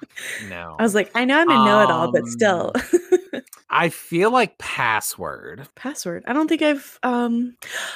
[0.47, 0.75] No.
[0.79, 2.71] I was like, I know I'm a know-it-all, but Um, still.
[3.71, 5.67] I feel like password.
[5.75, 6.23] Password.
[6.27, 6.99] I don't think I've.
[7.03, 7.55] Um.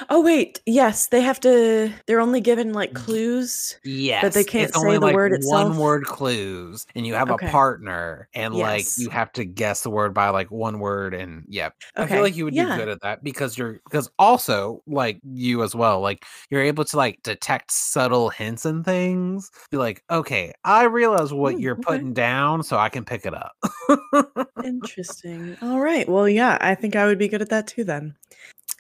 [0.09, 1.91] Oh wait, yes, they have to.
[2.07, 3.80] They're only given like clues.
[3.88, 5.76] Yes, But they can't say the like word itself?
[5.76, 7.30] one word clues, and you have Okay.
[7.30, 11.45] a partner, and like you have to guess the word by like one word, and
[11.47, 11.69] yeah,
[11.99, 12.55] I feel like you would yeah.
[12.55, 16.84] do good at that because you're because also like you as well, like you're able
[16.86, 19.51] to like detect subtle hints and things.
[19.69, 21.86] Be like, okay, I realize what Hmm, you're okay.
[21.86, 23.51] putting down, so I can pick it up.
[24.63, 25.55] Interesting.
[25.66, 26.07] All right.
[26.07, 27.84] Well, yeah, I think I would be good at that too.
[27.84, 28.16] Then.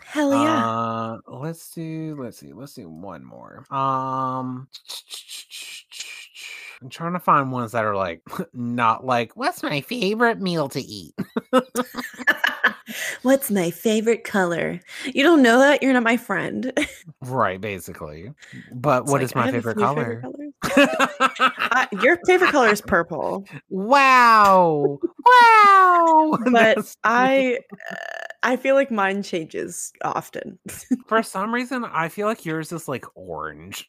[0.05, 0.65] Hell yeah.
[0.69, 2.15] Uh, let's do.
[2.21, 2.53] Let's see.
[2.53, 3.65] Let's do one more.
[3.71, 4.67] Um,
[6.81, 8.21] I'm trying to find ones that are like
[8.53, 11.15] not like what's my favorite meal to eat.
[13.23, 14.79] What's my favorite color?
[15.05, 15.81] You don't know that?
[15.81, 16.71] You're not my friend.
[17.21, 18.31] right, basically.
[18.71, 20.23] But It's what like, is my have a favorite color?
[22.03, 24.99] your favorite color is purple, wow!
[25.25, 26.37] Wow!
[26.51, 27.59] but I,
[27.91, 27.95] uh,
[28.43, 30.59] I feel like mine changes often.
[31.07, 33.87] for some reason I feel like yours is like orange.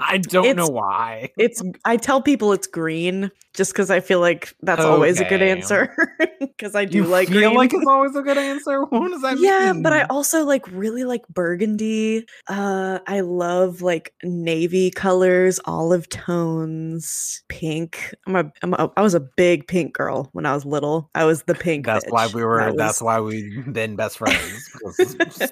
[0.00, 1.30] I don't know why.
[1.38, 5.42] It's I tell people it's green just because I feel like that's always a good
[5.42, 5.94] answer
[6.40, 7.54] because I do You like feel green.
[7.54, 8.82] like it's always a good answer.
[8.82, 9.44] What does that mean?
[9.44, 12.26] yeah, but I also like really like burgundy.
[12.48, 18.14] Uh I love like navy colors, olive tones, pink.
[18.26, 21.10] I'm a, I'm a I was a big pink girl when I was little.
[21.14, 21.86] I was the pink.
[21.86, 22.58] That's why we were.
[22.58, 24.68] That That's why we've been best friends.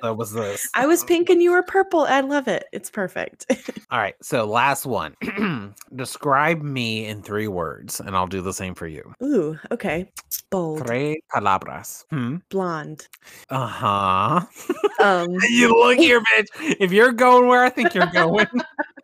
[0.01, 0.69] so was this.
[0.75, 2.01] I was pink and you were purple.
[2.01, 2.65] I love it.
[2.73, 3.47] It's perfect.
[3.91, 4.15] All right.
[4.23, 5.15] So last one.
[5.95, 9.15] Describe me in three words, and I'll do the same for you.
[9.23, 10.11] Ooh, okay.
[10.51, 12.05] Bold, Tres palabras.
[12.11, 12.37] Hmm.
[12.51, 13.09] blonde.
[13.51, 14.41] Uh huh.
[15.01, 16.47] Um You look here, bitch.
[16.79, 18.47] If you're going where I think you're going,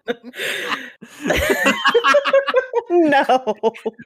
[2.90, 3.54] no.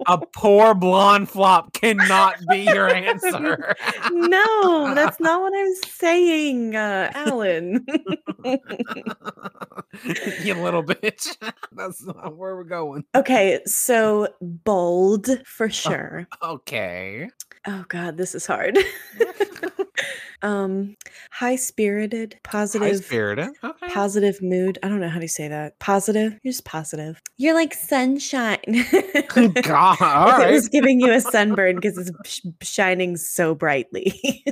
[0.07, 3.75] a poor blonde flop cannot be your answer.
[4.11, 7.87] no, that's not what I'm saying, uh, Allen.
[10.43, 11.37] you little bitch.
[11.73, 13.05] That's not where we're going.
[13.15, 16.27] okay, so bold for sure.
[16.43, 17.31] Okay.
[17.67, 18.79] Oh god, this is hard.
[20.43, 20.97] Um,
[21.31, 23.49] high spirited, High positive, spirited.
[23.63, 23.89] Okay.
[23.89, 24.79] positive mood.
[24.83, 25.79] I don't know how to say that.
[25.79, 26.39] Positive.
[26.43, 27.21] You're just positive.
[27.37, 28.59] You're like sunshine.
[29.63, 29.97] God.
[30.01, 30.51] All it right.
[30.53, 34.45] was giving you a sunburn because it's sh- shining so brightly.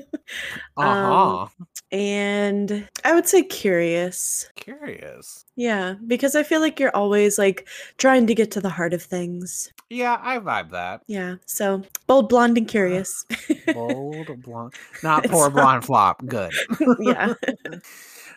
[0.76, 1.64] Uh huh.
[1.90, 4.48] and I would say curious.
[4.56, 5.44] Curious.
[5.56, 9.02] Yeah, because I feel like you're always like trying to get to the heart of
[9.02, 9.72] things.
[9.90, 11.02] Yeah, I vibe that.
[11.08, 11.34] Yeah.
[11.46, 13.26] So bold, blonde, and curious.
[13.74, 14.74] Bold blonde.
[15.02, 16.24] Not Poor not- flop.
[16.26, 16.52] Good.
[17.00, 17.34] yeah.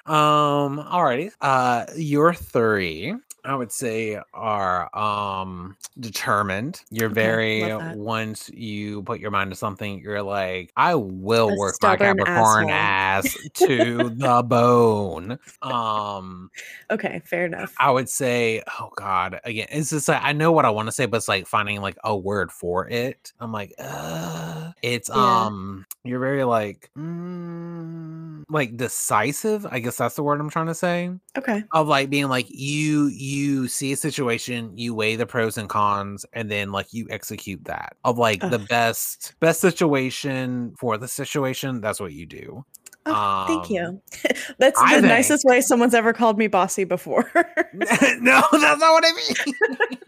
[0.06, 1.32] Um, alrighty.
[1.40, 6.82] Uh your three, I would say, are um determined.
[6.92, 11.56] You're Okay, very once you put your mind to something, you're like, I will A
[11.56, 12.70] work my Capricorn asshole.
[12.70, 15.40] ass to the bone.
[15.62, 16.52] Um
[16.92, 17.22] Okay.
[17.26, 17.74] Fair enough.
[17.80, 20.92] I would say, oh God, again, it's just like I know what I want to
[20.92, 23.34] say, but it's like finding like a word for it.
[23.40, 25.46] I'm like, uh it's Yeah.
[25.50, 30.76] um you're very like mm, like decisive, I guess that's the word I'm trying to
[30.76, 31.12] say.
[31.38, 31.64] Okay.
[31.72, 33.33] Of like being like you you
[33.68, 37.96] see a situation, you weigh the pros and cons, and then like you execute that.
[38.04, 42.66] Of like the best best situation for the situation, that's what you do.
[43.06, 44.02] Oh, thank Um, you.
[44.60, 47.30] That's I the think- nicest way someone's ever called me bossy before.
[47.74, 49.60] no, that's not what I mean.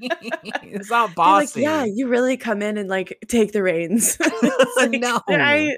[0.73, 1.61] it's not bossy.
[1.61, 4.17] like, yeah, you really come in and like take the reins.
[4.77, 5.19] Like, No.
[5.27, 5.75] I,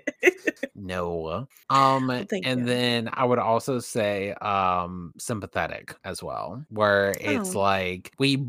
[0.75, 1.47] No.
[1.69, 2.65] Um thank and you.
[2.65, 7.59] then I would also say um sympathetic as well, where it's Oh.
[7.59, 8.45] like we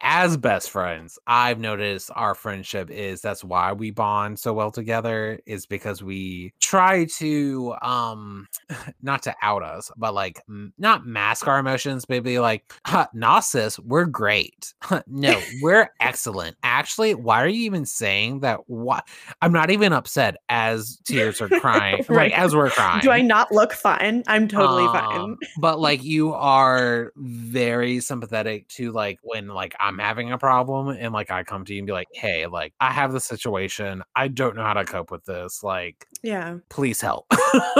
[0.00, 5.40] as best friends, I've noticed our friendship is that's why we bond so well together
[5.46, 7.87] is because we try to um
[9.02, 13.06] not to out us, but like m- not mask our emotions, but be like, huh,
[13.14, 13.40] nah,
[13.84, 14.74] we're great.
[15.06, 16.56] no, we're excellent.
[16.62, 18.60] Actually, why are you even saying that?
[18.68, 19.06] What?
[19.40, 22.30] I'm not even upset as tears are crying, Right.
[22.30, 23.00] like as we're crying.
[23.00, 24.22] do I not look fine?
[24.26, 25.36] I'm totally Um, fine.
[25.60, 31.12] but like you are very sympathetic to like when like I'm having a problem and
[31.12, 34.02] like I come to you and be like, hey, like I have the situation.
[34.14, 35.62] I don't know how to cope with this.
[35.62, 36.58] Like, Yeah.
[36.68, 37.26] please help.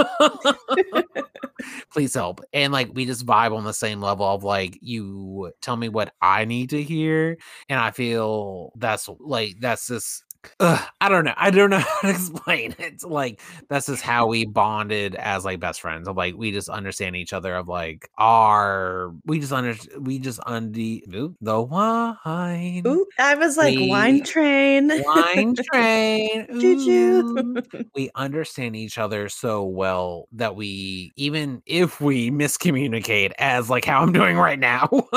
[1.91, 2.41] please help.
[2.53, 6.13] And like we just vibe on the same level of like you tell me what
[6.21, 7.37] I need to hear.
[7.67, 10.23] And I feel that's like that's just
[10.59, 11.33] Ugh, I don't know.
[11.37, 13.03] I don't know how to explain it.
[13.03, 16.07] Like that's just how we bonded as like best friends.
[16.07, 17.55] Of like we just understand each other.
[17.55, 21.03] Of like our we just under we just undi
[21.41, 24.89] the wine Ooh, I was like We- wine train.
[25.03, 26.47] wine train.
[26.53, 27.55] Ooh.
[27.95, 34.01] we understand each other so well that we even if we miscommunicate as like how
[34.01, 34.87] I'm doing right now,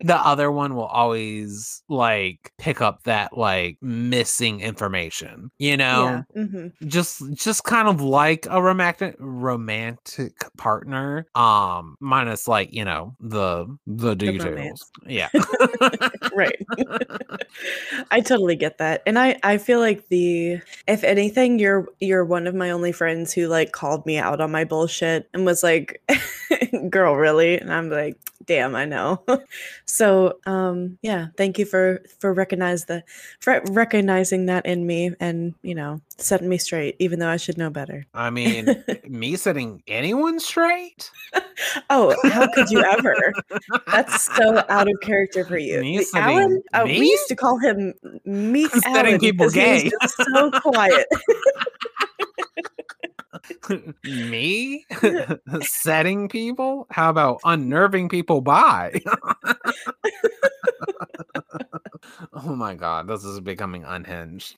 [0.00, 5.50] the other one will always like pick up that like missing information.
[5.58, 6.44] You know, Yeah.
[6.46, 13.14] hmm just just kind of like a romantic romantic partner um minus like you know
[13.20, 14.90] the the details romance.
[15.06, 15.28] yeah
[16.32, 16.56] Right.
[18.10, 19.02] I totally get that.
[19.06, 23.32] And I I feel like the if anything you're you're one of my only friends
[23.32, 26.02] who like called me out on my bullshit and was like
[26.90, 28.16] girl really and I'm like
[28.46, 29.22] damn I know.
[29.84, 33.02] so um yeah, thank you for for recognize the
[33.40, 37.56] for recognizing that in me and you know setting me straight even though I should
[37.58, 38.06] know better.
[38.14, 41.10] i mean me setting anyone straight
[41.90, 43.16] Oh, how could you ever?
[43.86, 45.80] That's so out of character for you.
[45.80, 47.94] Me setting Allen, uh, we used to call him
[48.24, 50.24] Meek Setting Alan people because he was gay.
[50.34, 51.06] so quiet.
[54.04, 54.84] me
[55.62, 58.92] setting people how about unnerving people by
[62.32, 64.56] oh my god this is becoming unhinged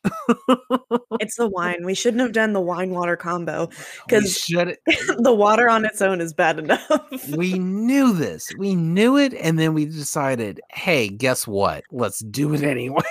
[1.20, 1.85] it's the wine.
[1.85, 3.68] We shouldn't have done the wine water combo
[4.07, 4.77] because should
[5.18, 7.29] the water on its own is bad enough.
[7.31, 8.51] we knew this.
[8.59, 11.85] We knew it, and then we decided, hey, guess what?
[11.91, 13.03] Let's do it anyway.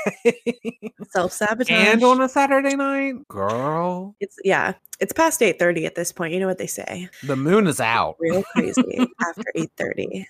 [1.11, 1.71] Self sabotage.
[1.71, 6.33] and on a Saturday night, girl, it's yeah, it's past eight thirty at this point.
[6.33, 7.09] You know what they say?
[7.23, 8.17] the moon is out.
[8.19, 10.27] Real crazy after eight thirty.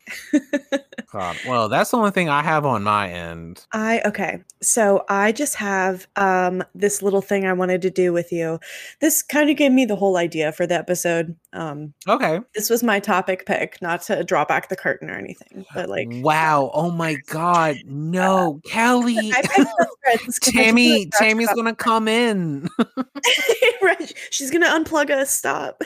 [1.12, 1.38] God.
[1.48, 3.66] Well, that's the only thing I have on my end.
[3.74, 4.42] I okay.
[4.62, 8.60] So I just have um this little thing I wanted to do with you.
[9.00, 11.36] This kind of gave me the whole idea for the episode.
[11.54, 12.40] Um Okay.
[12.56, 16.08] this was my topic pick, not to draw back the curtain or anything, but like
[16.12, 16.72] wow.
[16.74, 17.78] Oh my God.
[17.86, 19.32] No, Kelly.
[19.34, 22.68] I picked the I Tammy, Tammy's gonna come in.
[23.82, 24.14] right.
[24.32, 25.32] She's gonna unplug us.
[25.32, 25.82] Stop.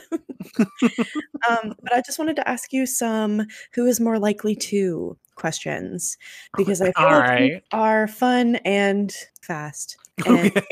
[0.60, 6.18] um, but I just wanted to ask you some who is more likely to questions
[6.58, 7.64] because I feel right.
[7.72, 9.98] are fun and fast.
[10.26, 10.64] And Okay.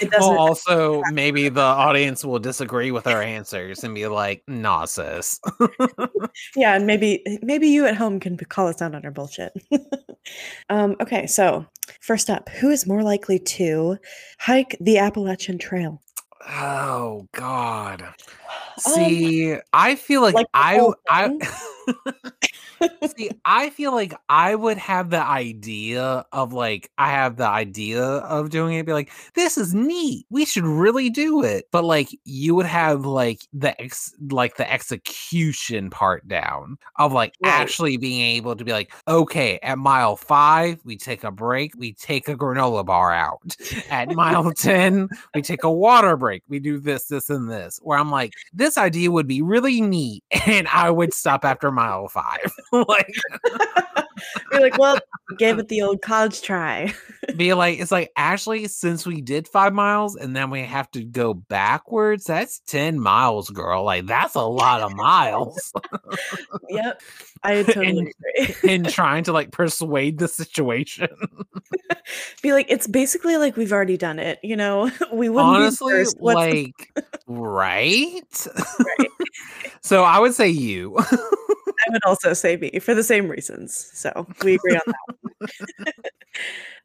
[0.00, 4.84] it Well, also, maybe the audience will disagree with our answers and be like, nah,
[4.84, 5.40] sis.
[6.56, 9.52] yeah, and maybe maybe you at home can call us out on our bullshit.
[10.70, 11.66] um, okay, so
[12.00, 13.98] first up, who is more likely to
[14.38, 16.00] hike the Appalachian Trail?
[16.48, 18.02] Oh God.
[18.02, 18.14] Um,
[18.78, 21.38] See, I feel like, like I I?
[23.16, 28.02] See, I feel like I would have the idea of like I have the idea
[28.02, 30.26] of doing it, be like, this is neat.
[30.30, 31.66] We should really do it.
[31.72, 37.34] But like you would have like the ex like the execution part down of like
[37.42, 37.50] Right.
[37.50, 41.92] actually being able to be like, okay, at mile five, we take a break, we
[41.94, 43.56] take a granola bar out.
[43.90, 46.42] At mile 10, we take a water break.
[46.48, 47.80] We do this, this, and this.
[47.82, 52.08] Where I'm like, this idea would be really neat, and I would stop after mile
[52.08, 52.52] five.
[52.72, 53.12] like,
[54.52, 54.98] You're like, well,
[55.38, 56.92] gave it the old college try.
[57.36, 61.02] Be like, it's like actually, since we did five miles and then we have to
[61.04, 63.84] go backwards, that's 10 miles, girl.
[63.84, 65.72] Like, that's a lot of miles.
[66.68, 67.00] yep.
[67.42, 68.74] I totally agree.
[68.74, 71.08] and trying to like persuade the situation.
[72.42, 74.38] Be like, it's basically like we've already done it.
[74.42, 76.18] You know, we wouldn't Honestly, be first.
[76.18, 76.92] The- like,
[77.26, 78.46] right?
[78.46, 79.08] Right.
[79.80, 80.98] so I would say you.
[81.86, 83.90] I would also say me for the same reasons.
[83.92, 85.16] So we agree on that.
[85.38, 85.48] one.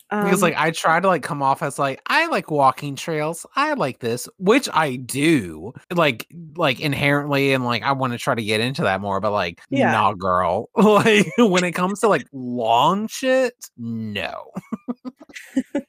[0.09, 3.45] because Um, like I try to like come off as like I like walking trails.
[3.57, 5.73] I like this, which I do.
[5.93, 9.31] Like like inherently and like I want to try to get into that more, but
[9.31, 9.91] like Yeah.
[9.91, 10.69] nah girl.
[10.75, 14.51] like when it comes to like long shit, no.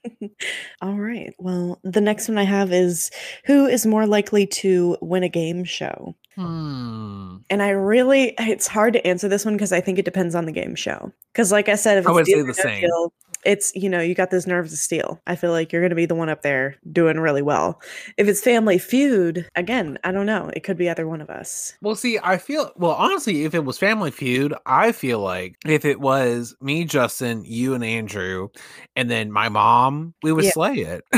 [0.80, 1.34] All right.
[1.39, 3.11] Well, the next one I have is
[3.45, 6.14] who is more likely to win a game show?
[6.36, 7.39] Hmm.
[7.51, 10.45] And I really, it's hard to answer this one because I think it depends on
[10.45, 11.12] the game show.
[11.32, 12.82] Because, like I said, if I it's would say the same.
[12.82, 13.12] Deal,
[13.45, 15.20] it's you know you got those nerves of steel.
[15.26, 17.80] I feel like you're going to be the one up there doing really well.
[18.16, 20.51] If it's Family Feud, again, I don't know.
[20.55, 21.74] It could be either one of us.
[21.82, 22.93] Well, see, I feel well.
[22.93, 27.74] Honestly, if it was Family Feud, I feel like if it was me, Justin, you,
[27.74, 28.49] and Andrew,
[28.97, 30.53] and then my mom, we would Yeah.
[30.53, 31.05] slay it.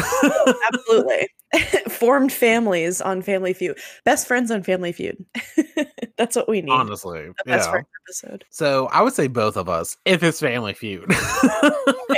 [0.72, 1.28] Absolutely.
[1.88, 3.78] Formed families on Family Feud.
[4.04, 5.24] Best friends on Family Feud.
[6.16, 6.70] That's what we need.
[6.70, 7.70] Honestly, best yeah.
[7.70, 8.44] friend episode.
[8.50, 11.06] So I would say both of us if it's Family Feud.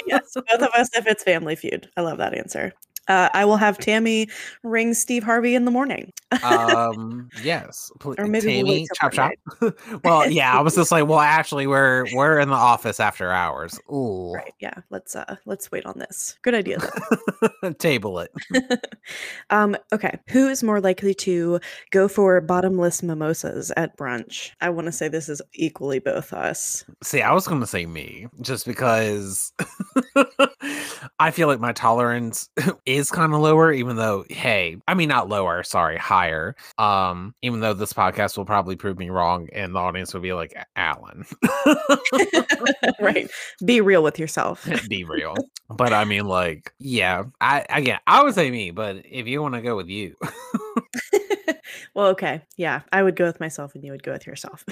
[0.06, 1.88] yes, both of us if it's Family Feud.
[1.96, 2.72] I love that answer.
[3.08, 4.28] Uh, I will have Tammy
[4.62, 6.12] ring Steve Harvey in the morning.
[6.42, 9.32] um, yes, Or maybe we'll Tammy, chop chop.
[10.04, 13.78] well, yeah, I was just like, well, actually, we're we're in the office after hours.
[13.92, 14.54] Ooh, Right.
[14.60, 14.74] Yeah.
[14.90, 16.36] Let's uh let's wait on this.
[16.42, 16.78] Good idea
[17.78, 18.30] table it.
[19.50, 20.18] um, okay.
[20.28, 24.50] Who is more likely to go for bottomless mimosas at brunch?
[24.60, 26.84] I want to say this is equally both us.
[27.02, 29.52] See, I was gonna say me, just because
[31.18, 32.48] I feel like my tolerance
[32.96, 36.56] is kind of lower, even though, hey, I mean not lower, sorry, higher.
[36.78, 40.32] Um, even though this podcast will probably prove me wrong, and the audience will be
[40.32, 41.24] like, Allen,
[43.00, 43.30] right.
[43.64, 44.68] Be real with yourself.
[44.88, 45.34] be real.
[45.70, 49.54] But I mean, like, yeah, I again, I would say me, but if you want
[49.54, 50.16] to go with you,
[51.94, 52.42] well, okay.
[52.56, 54.64] Yeah, I would go with myself and you would go with yourself.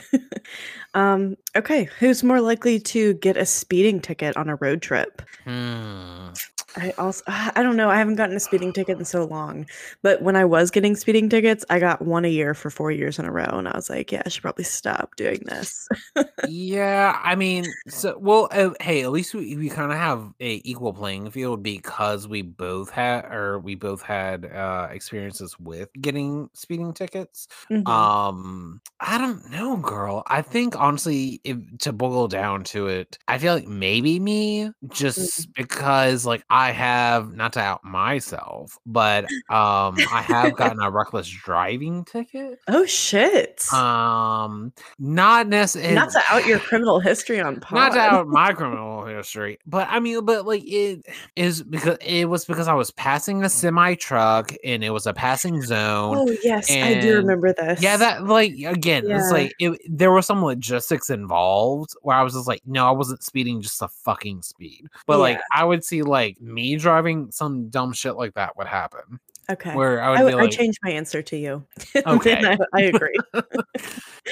[0.95, 1.85] um, okay.
[1.99, 5.23] Who's more likely to get a speeding ticket on a road trip?
[5.45, 6.29] hmm,
[6.77, 7.91] I also I don't know.
[7.91, 9.67] I haven't gotten a speeding ticket in so long.
[10.03, 13.19] But when I was getting speeding tickets, I got one a year for 4 years
[13.19, 15.89] in a row and I was like, yeah, I should probably stop doing this.
[16.43, 20.61] yeah, I mean, so well, uh, hey, at least we, we kind of have a
[20.65, 26.49] equal playing field because we both had or we both had uh experiences with getting
[26.55, 27.49] speeding tickets.
[27.71, 27.87] Mhm.
[27.89, 30.23] Um, I don't know, girl.
[30.27, 35.53] I think honestly, if to boil down to it, I feel like maybe me just
[35.55, 41.29] because like I have not to out myself, but um I have gotten a reckless
[41.29, 42.59] driving ticket.
[42.69, 43.65] oh shit.
[43.73, 47.73] Um, not necessarily Not to out your criminal history on pod.
[47.79, 51.07] not to out my criminal history, but I mean, but like it
[51.37, 55.13] is because it was because I was passing a semi truck and it was a
[55.15, 56.17] passing zone.
[56.19, 57.81] Oh yes, I do remember this.
[57.83, 59.19] Yeah, that like again, Yeah.
[59.19, 62.91] it's like it, there was some logistics involved where I was just like, no, I
[62.91, 67.69] wasn't speeding just a fucking speed, but like I would see like me driving some
[67.69, 69.21] dumb shit like that would happen
[69.51, 69.75] Okay.
[69.75, 71.67] where I I, would w- be like, I changed my answer to you.
[72.07, 72.35] Okay.
[72.45, 73.17] I, I agree.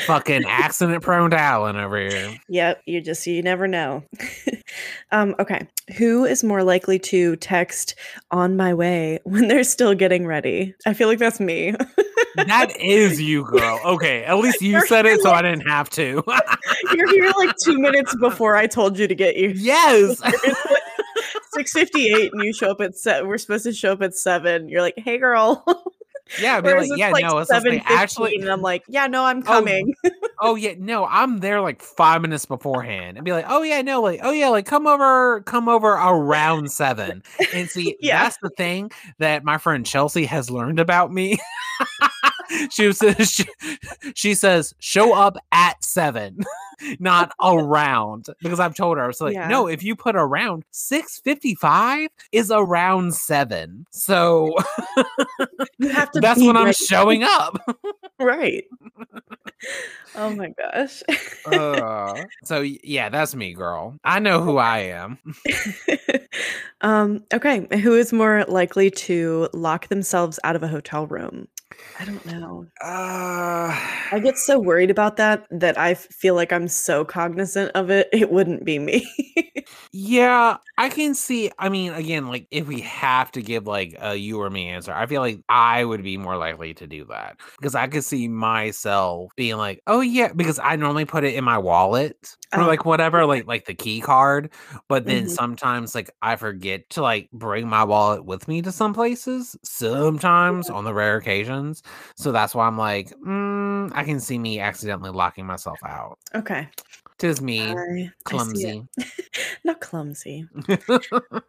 [0.07, 2.39] fucking accident prone to Allen over here.
[2.49, 4.05] Yep, you just you never know.
[5.13, 5.67] um, okay.
[5.97, 7.95] Who is more likely to text
[8.31, 10.75] on my way when they're still getting ready?
[10.87, 11.75] I feel like that's me.
[12.37, 13.81] That is you, girl.
[13.85, 16.23] Okay, at least you You're said it, so I didn't have to.
[16.95, 19.49] You're here like two minutes before I told you to get you.
[19.57, 20.21] yes.
[21.53, 23.29] Six fifty eight, and you show up at seven.
[23.29, 24.69] We're supposed to show up at seven.
[24.69, 25.65] You're like, "Hey, girl."
[26.39, 29.25] Yeah, be like, yeah, like no, it's like, 7:15, actually, and I'm like, "Yeah, no,
[29.25, 29.95] I'm Oh, coming."
[30.41, 34.03] oh yeah, no, I'm there like five minutes beforehand, and be like, oh yeah, no,
[34.03, 37.23] like, oh yeah, like come over, come over around seven,
[37.55, 38.25] and see, Yeah.
[38.25, 41.39] that's the thing that my friend Chelsea has learned about me.
[42.71, 42.99] she was
[43.31, 43.45] she,
[44.15, 46.39] she says show up at seven
[47.01, 49.49] not around because i've told her i was like Yeah.
[49.49, 54.55] no if you put around 655 is around seven so
[55.79, 56.21] You have to.
[56.21, 57.59] that's when i'm showing up
[58.21, 58.65] Right.
[60.15, 61.03] oh my gosh.
[61.47, 65.19] uh, so yeah that's me girl i know who i am
[66.81, 67.67] um, okay.
[67.81, 71.49] Who is more likely to lock themselves out of a hotel room?
[71.99, 72.67] I don't know.
[72.81, 73.75] Uh,
[74.11, 78.09] I get so worried about that that I feel like I'm so cognizant of it.
[78.13, 79.09] It wouldn't be me.
[79.93, 81.51] yeah, I can see.
[81.59, 84.93] I mean, again, like if we have to give like a you or me answer,
[84.93, 88.29] I feel like I would be more likely to do that because I could see
[88.29, 92.17] myself being like, oh yeah, because I normally put it in my wallet
[92.55, 94.53] or Oh, like whatever, like like the key card.
[94.89, 95.29] But then Mhm.
[95.29, 99.57] sometimes like I forget to like bring my wallet with me to some places.
[99.65, 101.21] Sometimes on the rare
[101.59, 101.83] occasions,
[102.17, 106.19] so that's why I'm like, mm, I can see me accidentally locking myself out.
[106.35, 106.69] okay.
[107.19, 108.85] Tis me, I- I clumsy.
[109.65, 110.47] Not clumsy.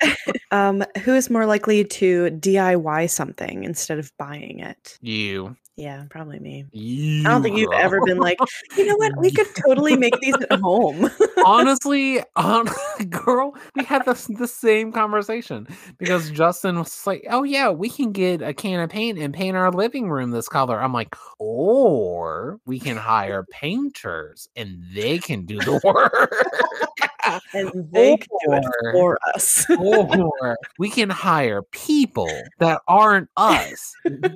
[0.51, 4.97] Um, who is more likely to DIY something instead of buying it?
[4.99, 5.55] you.
[5.79, 6.65] Yeah, probably me.
[6.73, 7.21] You.
[7.25, 8.37] I don't think you've ever been like,
[8.75, 9.17] you know what?
[9.17, 11.09] We could totally make these at home.
[11.45, 12.67] honestly, on
[13.09, 18.11] girl, we had the, the same conversation because Justin was like, "Oh yeah, we can
[18.11, 22.59] get a can of paint and paint our living room this color." I'm like, "Or
[22.65, 27.08] we can hire painters and they can do the work."
[27.53, 29.65] And they could do it for us.
[29.79, 33.93] or we can hire people that aren't us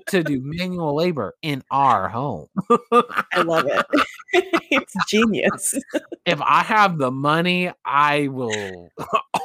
[0.07, 2.47] to do manual labor in our home.
[2.91, 3.85] I love it.
[4.71, 5.75] it's genius.
[6.25, 8.89] if I have the money, I will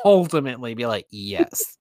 [0.04, 1.76] ultimately be like, yes.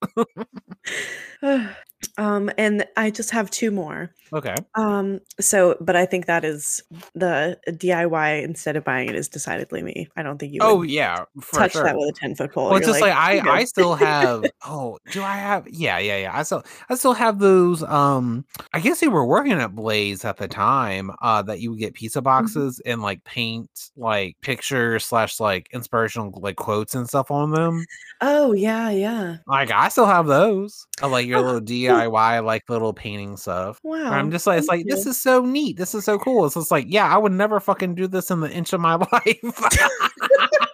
[2.18, 4.14] um, and I just have two more.
[4.32, 4.54] Okay.
[4.74, 6.82] Um, so, but I think that is
[7.14, 10.08] the DIY instead of buying it is decidedly me.
[10.16, 11.84] I don't think you Oh would yeah, for touch sure.
[11.84, 12.68] that with a 10 foot pole.
[12.68, 14.44] well, it's just like, I, "I'm I still have.
[14.66, 15.66] Oh, do I have?
[15.68, 16.36] Yeah, yeah, yeah.
[16.38, 17.82] I still, I still have those.
[17.82, 21.10] Um, I guess they were working at Blaze at the time.
[21.22, 26.32] Uh, that you would get pizza boxes and like paint like pictures slash like inspirational
[26.40, 27.84] like quotes and stuff on them.
[28.20, 29.36] Oh, yeah, yeah.
[29.46, 30.86] Like I still have those.
[31.02, 33.78] Of like your Oh, little DIY like little painting stuff.
[33.82, 34.10] Wow.
[34.10, 35.76] I'm just like, it's like this is so neat.
[35.76, 36.44] This is so cool.
[36.46, 38.94] It's just like, yeah, I would never fucking do this in the inch of my
[39.12, 40.64] life.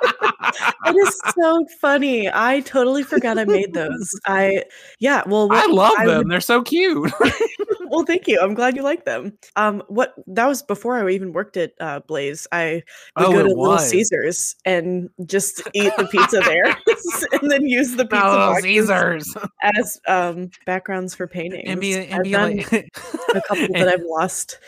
[0.87, 2.29] It is so funny.
[2.33, 4.19] I totally forgot I made those.
[4.27, 4.65] I
[5.01, 6.19] yeah, well I love I them.
[6.19, 7.11] would- They're so cute.
[7.89, 8.39] well, thank you.
[8.41, 9.37] I'm glad you like them.
[9.57, 12.47] Um, what that was before I even worked at uh, Blaze.
[12.53, 12.83] I
[13.17, 13.79] would Oh, go to Little.
[13.79, 16.65] Caesars and just eat the pizza there,
[17.43, 19.35] and then use the pizza Oh, Caesars.
[19.63, 21.65] as um, backgrounds for paintings.
[21.67, 24.59] and be and be like a couple and- that I've lost.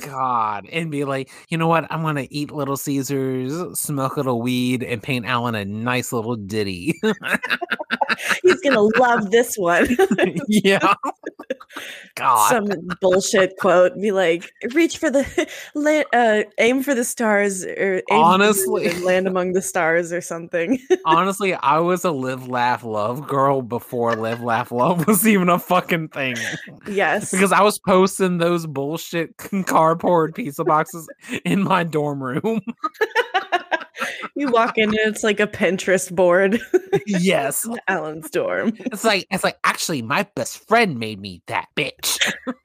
[0.00, 1.86] God, and be like, you know what?
[1.90, 6.36] I'm gonna eat Little Caesars, smoke a little weed, and paint Allen a nice little
[6.36, 7.00] ditty.
[8.42, 9.96] He's gonna love this one.
[10.48, 10.94] yeah.
[12.22, 12.48] God.
[12.50, 13.94] Some bullshit quote.
[14.00, 15.26] Be like, reach for the,
[15.74, 18.88] la- uh, aim for the stars, or aim for the Honestly.
[19.00, 20.78] land among the stars, or something.
[21.04, 25.58] Honestly, I was a live, laugh, love girl before live, laugh, love was even a
[25.58, 26.36] fucking thing.
[26.86, 27.30] yes.
[27.30, 31.08] Because I was posting those bullshit cardboard pizza boxes
[31.44, 32.60] in my dorm room.
[34.34, 36.60] You walk in and it's like a Pinterest board.
[37.06, 37.68] yes.
[37.88, 38.72] Allen's dorm.
[38.78, 42.18] It's like it's like actually my best friend made me that bitch.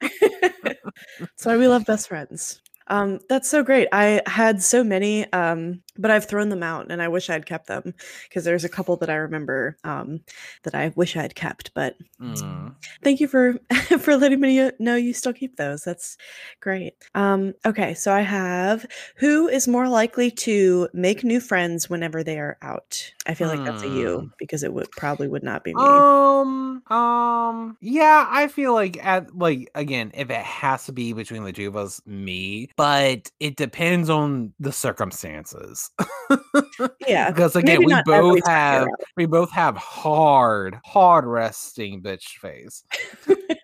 [1.20, 2.60] That's why we love best friends.
[2.90, 3.86] Um, that's so great.
[3.92, 7.66] I had so many, um, but I've thrown them out, and I wish I'd kept
[7.66, 7.94] them
[8.28, 10.20] because there's a couple that I remember um,
[10.64, 11.74] that I wish I'd kept.
[11.74, 12.74] But Mm.
[13.02, 13.54] thank you for
[14.00, 15.82] for letting me know you still keep those.
[15.84, 16.16] That's
[16.60, 16.94] great.
[17.14, 18.86] Um, okay, so I have
[19.16, 23.12] who is more likely to make new friends whenever they are out.
[23.26, 23.98] I feel like that's a Hmm.
[23.98, 26.06] you because it would probably would not be me.
[26.08, 31.44] Um, um, yeah, I feel like at like again, if it has to be between
[31.44, 35.87] the two of us, me, but it depends on the circumstances.
[37.06, 42.84] yeah, because again, we both have we both have hard, hard resting bitch face.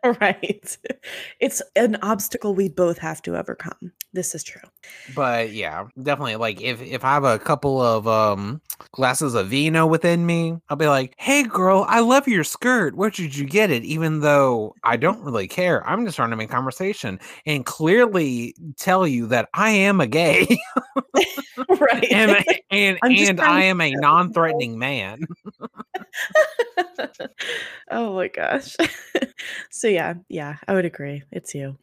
[0.20, 0.76] right.
[1.40, 3.92] It's an obstacle we both have to overcome.
[4.12, 4.62] This is true.
[5.14, 8.60] But yeah, definitely like if if I have a couple of um
[8.92, 12.96] glasses of vino within me, I'll be like, "Hey girl, I love your skirt.
[12.96, 15.86] Where did you get it?" Even though I don't really care.
[15.86, 20.58] I'm just trying to make conversation and clearly tell you that I am a gay
[21.68, 22.12] right.
[22.14, 25.26] And and I'm just and trying I am a non-threatening man.
[27.90, 28.76] oh my gosh.
[29.70, 31.22] so yeah, yeah, I would agree.
[31.32, 31.76] It's you.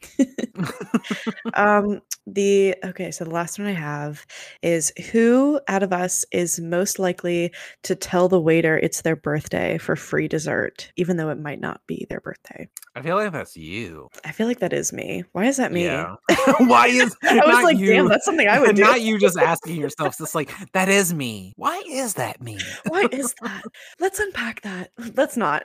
[1.53, 4.25] um the okay, so the last one I have
[4.61, 7.53] is who out of us is most likely
[7.83, 11.81] to tell the waiter it's their birthday for free dessert, even though it might not
[11.87, 12.69] be their birthday.
[12.95, 14.09] I feel like that's you.
[14.25, 15.23] I feel like that is me.
[15.31, 15.85] Why is that me?
[15.85, 16.15] Yeah.
[16.59, 17.43] Why is that?
[17.43, 17.87] I was like, you?
[17.87, 18.83] damn, that's something I would do.
[18.83, 20.10] Not you just asking yourself.
[20.19, 21.53] It's like that is me.
[21.55, 22.59] Why is that me?
[22.87, 23.63] Why is that?
[23.99, 24.91] Let's unpack that.
[25.15, 25.63] Let's not.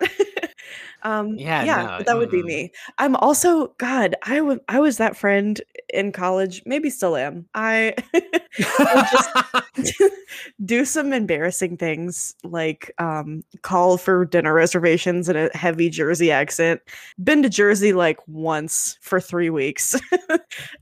[1.03, 2.47] um, Yeah, yeah, no, that would be mm.
[2.47, 2.73] me.
[2.99, 4.15] I'm also God.
[4.23, 5.61] I was I was that friend
[5.93, 6.63] in college.
[6.67, 7.47] Maybe still am.
[7.55, 7.95] I
[8.57, 10.03] just
[10.65, 16.81] do some embarrassing things like um, call for dinner reservations in a heavy Jersey accent.
[17.23, 19.95] Been to Jersey like once for three weeks,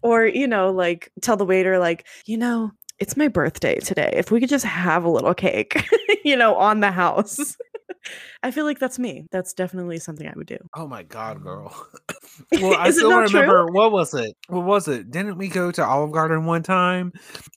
[0.03, 4.12] or you know, like tell the waiter like, you know, it's my birthday today.
[4.16, 5.88] If we could just have a little cake,
[6.24, 7.57] you know, on the house.
[8.42, 9.26] I feel like that's me.
[9.30, 10.59] That's definitely something I would do.
[10.74, 11.86] Oh my god, um, girl.
[12.61, 13.40] well, I still not true?
[13.40, 14.36] remember what was it?
[14.48, 15.11] What was it?
[15.11, 17.12] Didn't we go to Olive Garden one time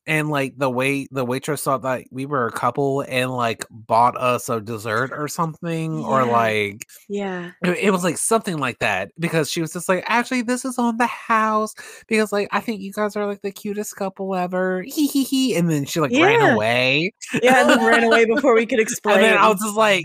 [0.05, 4.15] and like the wait the waitress thought that we were a couple and like bought
[4.17, 7.51] us a dessert or something or like Yeah.
[7.63, 10.77] it, it was like something like that because she was just like actually this is
[10.77, 11.73] on the house
[12.07, 14.83] because like I think you guys are like the cutest couple ever.
[14.83, 16.25] Hee hee hee and then she like Yeah.
[16.25, 17.13] ran away.
[17.41, 19.15] Yeah, and then ran away before we could explain.
[19.15, 20.03] And then I was just like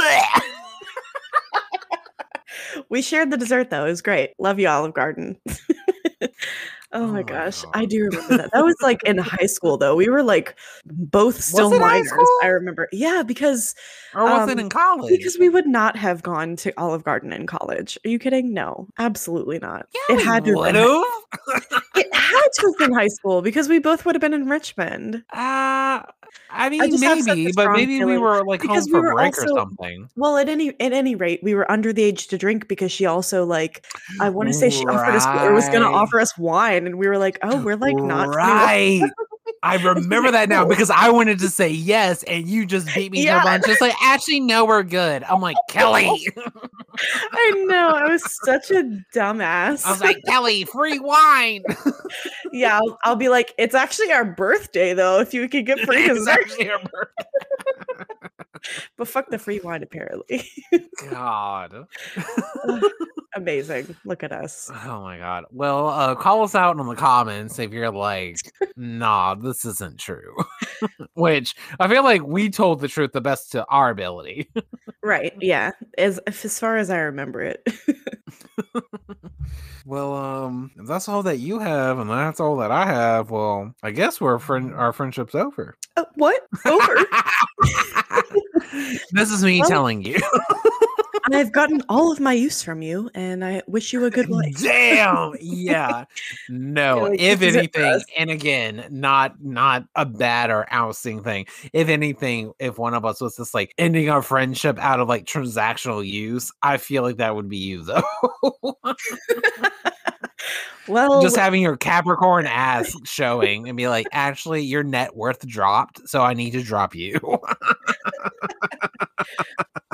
[2.88, 3.84] we shared the dessert though.
[3.84, 4.30] It was great.
[4.38, 5.36] Love you, Olive Garden.
[6.92, 7.64] oh, Oh my my gosh.
[7.74, 8.50] I do remember that.
[8.52, 9.94] That was like in high school though.
[9.96, 10.56] We were like
[10.86, 12.10] both still it minors.
[12.42, 12.88] I remember.
[12.92, 13.74] Yeah, because
[14.14, 15.10] or was it Um, in college?
[15.10, 17.98] because we would not have gone to Olive Garden in college.
[18.04, 18.52] Are you kidding?
[18.54, 19.86] No, absolutely not.
[20.08, 21.04] yeah, it had to have been,
[21.96, 25.22] it had to have been high school because we both would have been in Richmond.
[25.32, 26.02] Uh,
[26.52, 28.98] I mean, just have such a maybe, but maybe we were like because home we
[29.00, 30.08] for were break or also- something.
[30.16, 33.04] Well, at any at any rate, we were under the age to drink because she
[33.06, 33.84] also like
[34.20, 36.96] I want to say she offered us or was going to offer us wine, and
[36.98, 39.02] we were like, oh, we're like not right.
[39.62, 43.18] I remember that now because I wanted to say yes, and you just beat me
[43.18, 43.42] to Yeah.
[43.42, 43.66] a bunch.
[43.66, 45.22] Just like, actually, no, we're good.
[45.24, 46.26] I'm like, Kelly.
[47.32, 48.82] I know I was such a
[49.14, 49.84] dumbass.
[49.86, 51.62] I was like, Kelly, free wine.
[52.52, 55.20] yeah, I'll, I'll be like, it's actually our birthday though.
[55.20, 57.69] If you could get free it's actually her birthday.
[58.96, 59.82] But fuck the free wine.
[59.82, 60.48] Apparently,
[61.10, 61.86] God.
[63.34, 63.94] amazing.
[64.04, 64.70] Look at us.
[64.84, 65.44] Oh my god.
[65.50, 68.36] Well, uh call us out in the comments if you're like,
[68.76, 70.34] nah, this isn't true.
[71.14, 74.50] Which I feel like we told the truth the best to our ability.
[75.02, 75.32] Right?
[75.40, 75.72] Yeah.
[75.98, 77.66] As as far as I remember it.
[79.86, 83.74] well, um, if that's all that you have and that's all that I have, well,
[83.82, 85.76] I guess we're friend our friendship's over.
[85.96, 86.42] Oh, what?
[86.66, 86.96] Over.
[89.12, 90.18] This is me Well- telling you.
[91.32, 94.60] I've gotten all of my use from you, and I wish you a good life.
[94.60, 95.34] Damn.
[95.40, 96.06] Yeah.
[96.48, 97.02] No.
[97.02, 101.22] like, if this is it for anything, and again, not not a bad or ousting
[101.22, 101.46] thing.
[101.72, 105.24] If anything, if one of us was just like ending our friendship out of like
[105.24, 108.02] transactional use, I feel like that would be you though.
[110.88, 116.08] Well, just having your Capricorn ass showing and be like, actually, your net worth dropped,
[116.08, 117.20] so I need to drop you.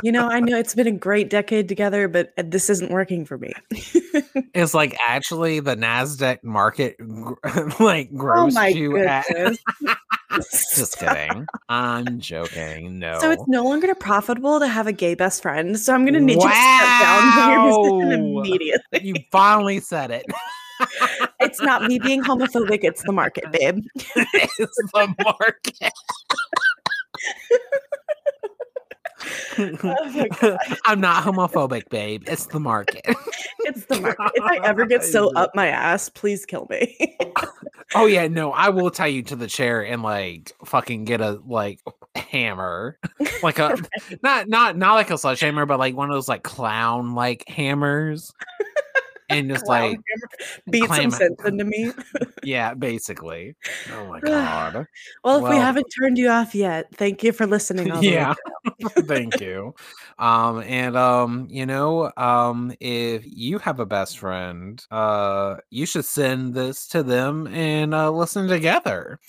[0.02, 3.24] you know, I know it's been a great decade together, but uh, this isn't working
[3.24, 3.52] for me.
[4.54, 6.96] it's like actually the Nasdaq market
[7.80, 9.26] like oh grows my you at.
[10.74, 11.46] Just kidding.
[11.68, 12.98] I'm joking.
[12.98, 13.18] No.
[13.20, 15.78] So it's no longer profitable to have a gay best friend.
[15.78, 19.00] So I'm going to need you to step down from your position immediately.
[19.02, 20.26] you finally said it.
[21.40, 23.82] It's not me being homophobic; it's the market, babe.
[23.94, 25.92] it's the market.
[29.58, 30.56] Oh.
[30.84, 32.24] I'm not homophobic, babe.
[32.26, 33.04] It's the market.
[33.60, 34.30] It's the market.
[34.36, 37.18] If I ever get so up my ass, please kill me.
[37.96, 41.40] Oh yeah, no, I will tie you to the chair and like fucking get a
[41.44, 41.80] like
[42.14, 42.96] hammer,
[43.42, 43.76] like a
[44.22, 48.32] not not not like a sledgehammer, but like one of those like clown like hammers,
[49.28, 49.98] and just like
[50.70, 51.92] Beat some sense into me.
[52.42, 53.56] yeah, basically.
[53.92, 54.86] Oh my god.
[55.24, 57.90] Well, if we haven't turned you off yet, thank you for listening.
[57.90, 58.34] All yeah
[59.06, 59.74] thank you
[60.18, 66.04] um and um you know um if you have a best friend uh you should
[66.04, 69.20] send this to them and uh listen together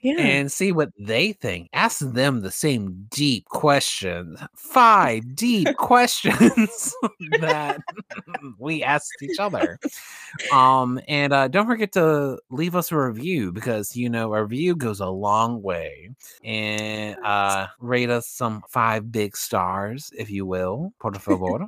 [0.00, 0.20] Yeah.
[0.20, 1.68] and see what they think.
[1.72, 6.94] Ask them the same deep questions five deep questions
[7.40, 7.80] that
[8.58, 9.78] we asked each other.
[10.52, 14.76] Um and uh don't forget to leave us a review because you know a review
[14.76, 16.10] goes a long way.
[16.44, 21.66] And uh rate us some five big stars if you will por favor.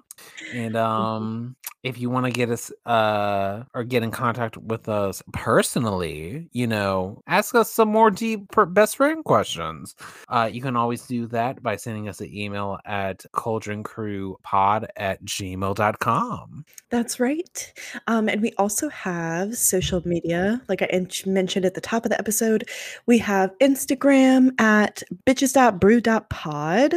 [0.55, 5.23] And um if you want to get us uh or get in contact with us
[5.33, 9.95] personally you know ask us some more deep best friend questions
[10.29, 16.65] uh you can always do that by sending us an email at cauldroncrewpod at gmail.com
[16.91, 17.73] That's right.
[18.09, 22.11] Um, and we also have social media, like I in- mentioned at the top of
[22.11, 22.69] the episode.
[23.07, 26.95] We have Instagram at bitches.brew.pod.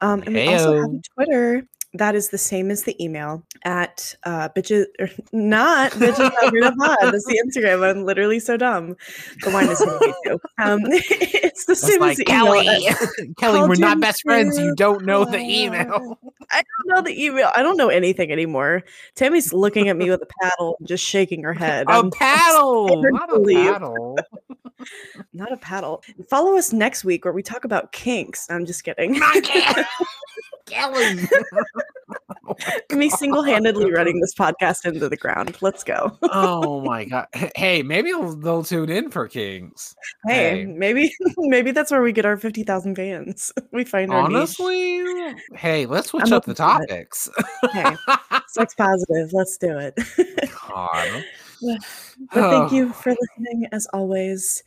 [0.00, 1.04] Um, and we also have Heyo.
[1.14, 6.16] Twitter that is the same as the email at uh, bitches, or not bitches.
[6.40, 7.88] That's the Instagram.
[7.88, 8.96] I'm literally so dumb.
[9.42, 10.40] The wine is going too.
[10.58, 12.44] Um, it's the That's same as like the email.
[12.46, 12.86] Kelly.
[12.88, 14.58] at- Kelly, we're not best friends.
[14.58, 16.18] You don't know the email.
[16.50, 17.50] I don't know the email.
[17.54, 18.82] I don't know anything anymore.
[19.14, 21.86] Tammy's looking at me with a paddle, and just shaking her head.
[21.88, 24.18] A paddle, not a paddle.
[25.32, 26.02] Not a paddle.
[26.28, 28.46] Follow us next week where we talk about kinks.
[28.50, 29.18] I'm just kidding.
[29.18, 29.86] Not Ke-
[30.66, 31.26] Kelly.
[32.92, 35.56] me single-handedly running this podcast into the ground.
[35.60, 36.16] Let's go.
[36.22, 37.26] oh my god.
[37.56, 39.94] Hey, maybe they'll, they'll tune in for Kings.
[40.26, 40.64] Hey, Hey.
[40.64, 43.52] maybe maybe that's where we get our 50,000 fans.
[43.72, 44.36] We find our niche.
[44.60, 46.88] Honestly, hey, let's switch I'm up the open to it.
[46.88, 47.28] topics.
[47.72, 47.96] Hey,
[48.48, 49.32] sex positive.
[49.32, 49.98] Let's do it.
[50.68, 51.24] God.
[52.32, 54.62] But thank you for listening as always.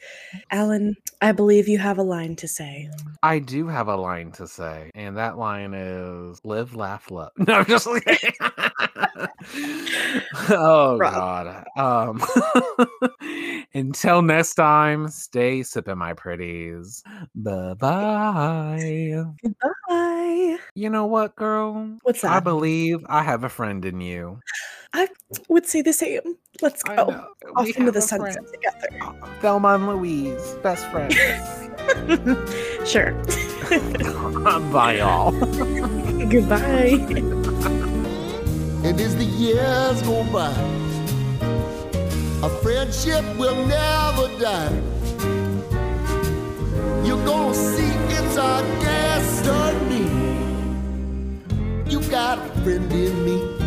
[0.52, 2.90] Allen, I believe you have a line to say.
[3.24, 7.54] I do have a line to say, and that line is "Live, laugh, love." No,
[7.54, 7.88] I'm just
[10.50, 11.14] oh Rough.
[11.14, 11.66] God.
[11.78, 12.22] Um.
[13.74, 17.04] until next time, stay sipping, my pretties.
[17.36, 19.24] Bye bye.
[19.88, 20.58] Bye.
[20.76, 21.98] You know what, girl?
[22.04, 22.32] What's that?
[22.32, 24.40] I believe I have a friend in you.
[24.94, 25.08] I
[25.50, 26.38] would say the same.
[26.62, 27.28] Let's go.
[27.56, 28.48] Off We into the sunset friend.
[28.52, 28.90] together.
[29.42, 31.16] Thelma and Louise, best friends.
[32.90, 33.14] sure.
[34.72, 35.32] Bye, y'all.
[36.30, 36.98] Goodbye.
[38.84, 40.52] And as the years go by,
[42.46, 44.82] a friendship will never die.
[47.06, 50.08] You're gonna see it's our destiny.
[51.90, 53.67] You got a friend in me.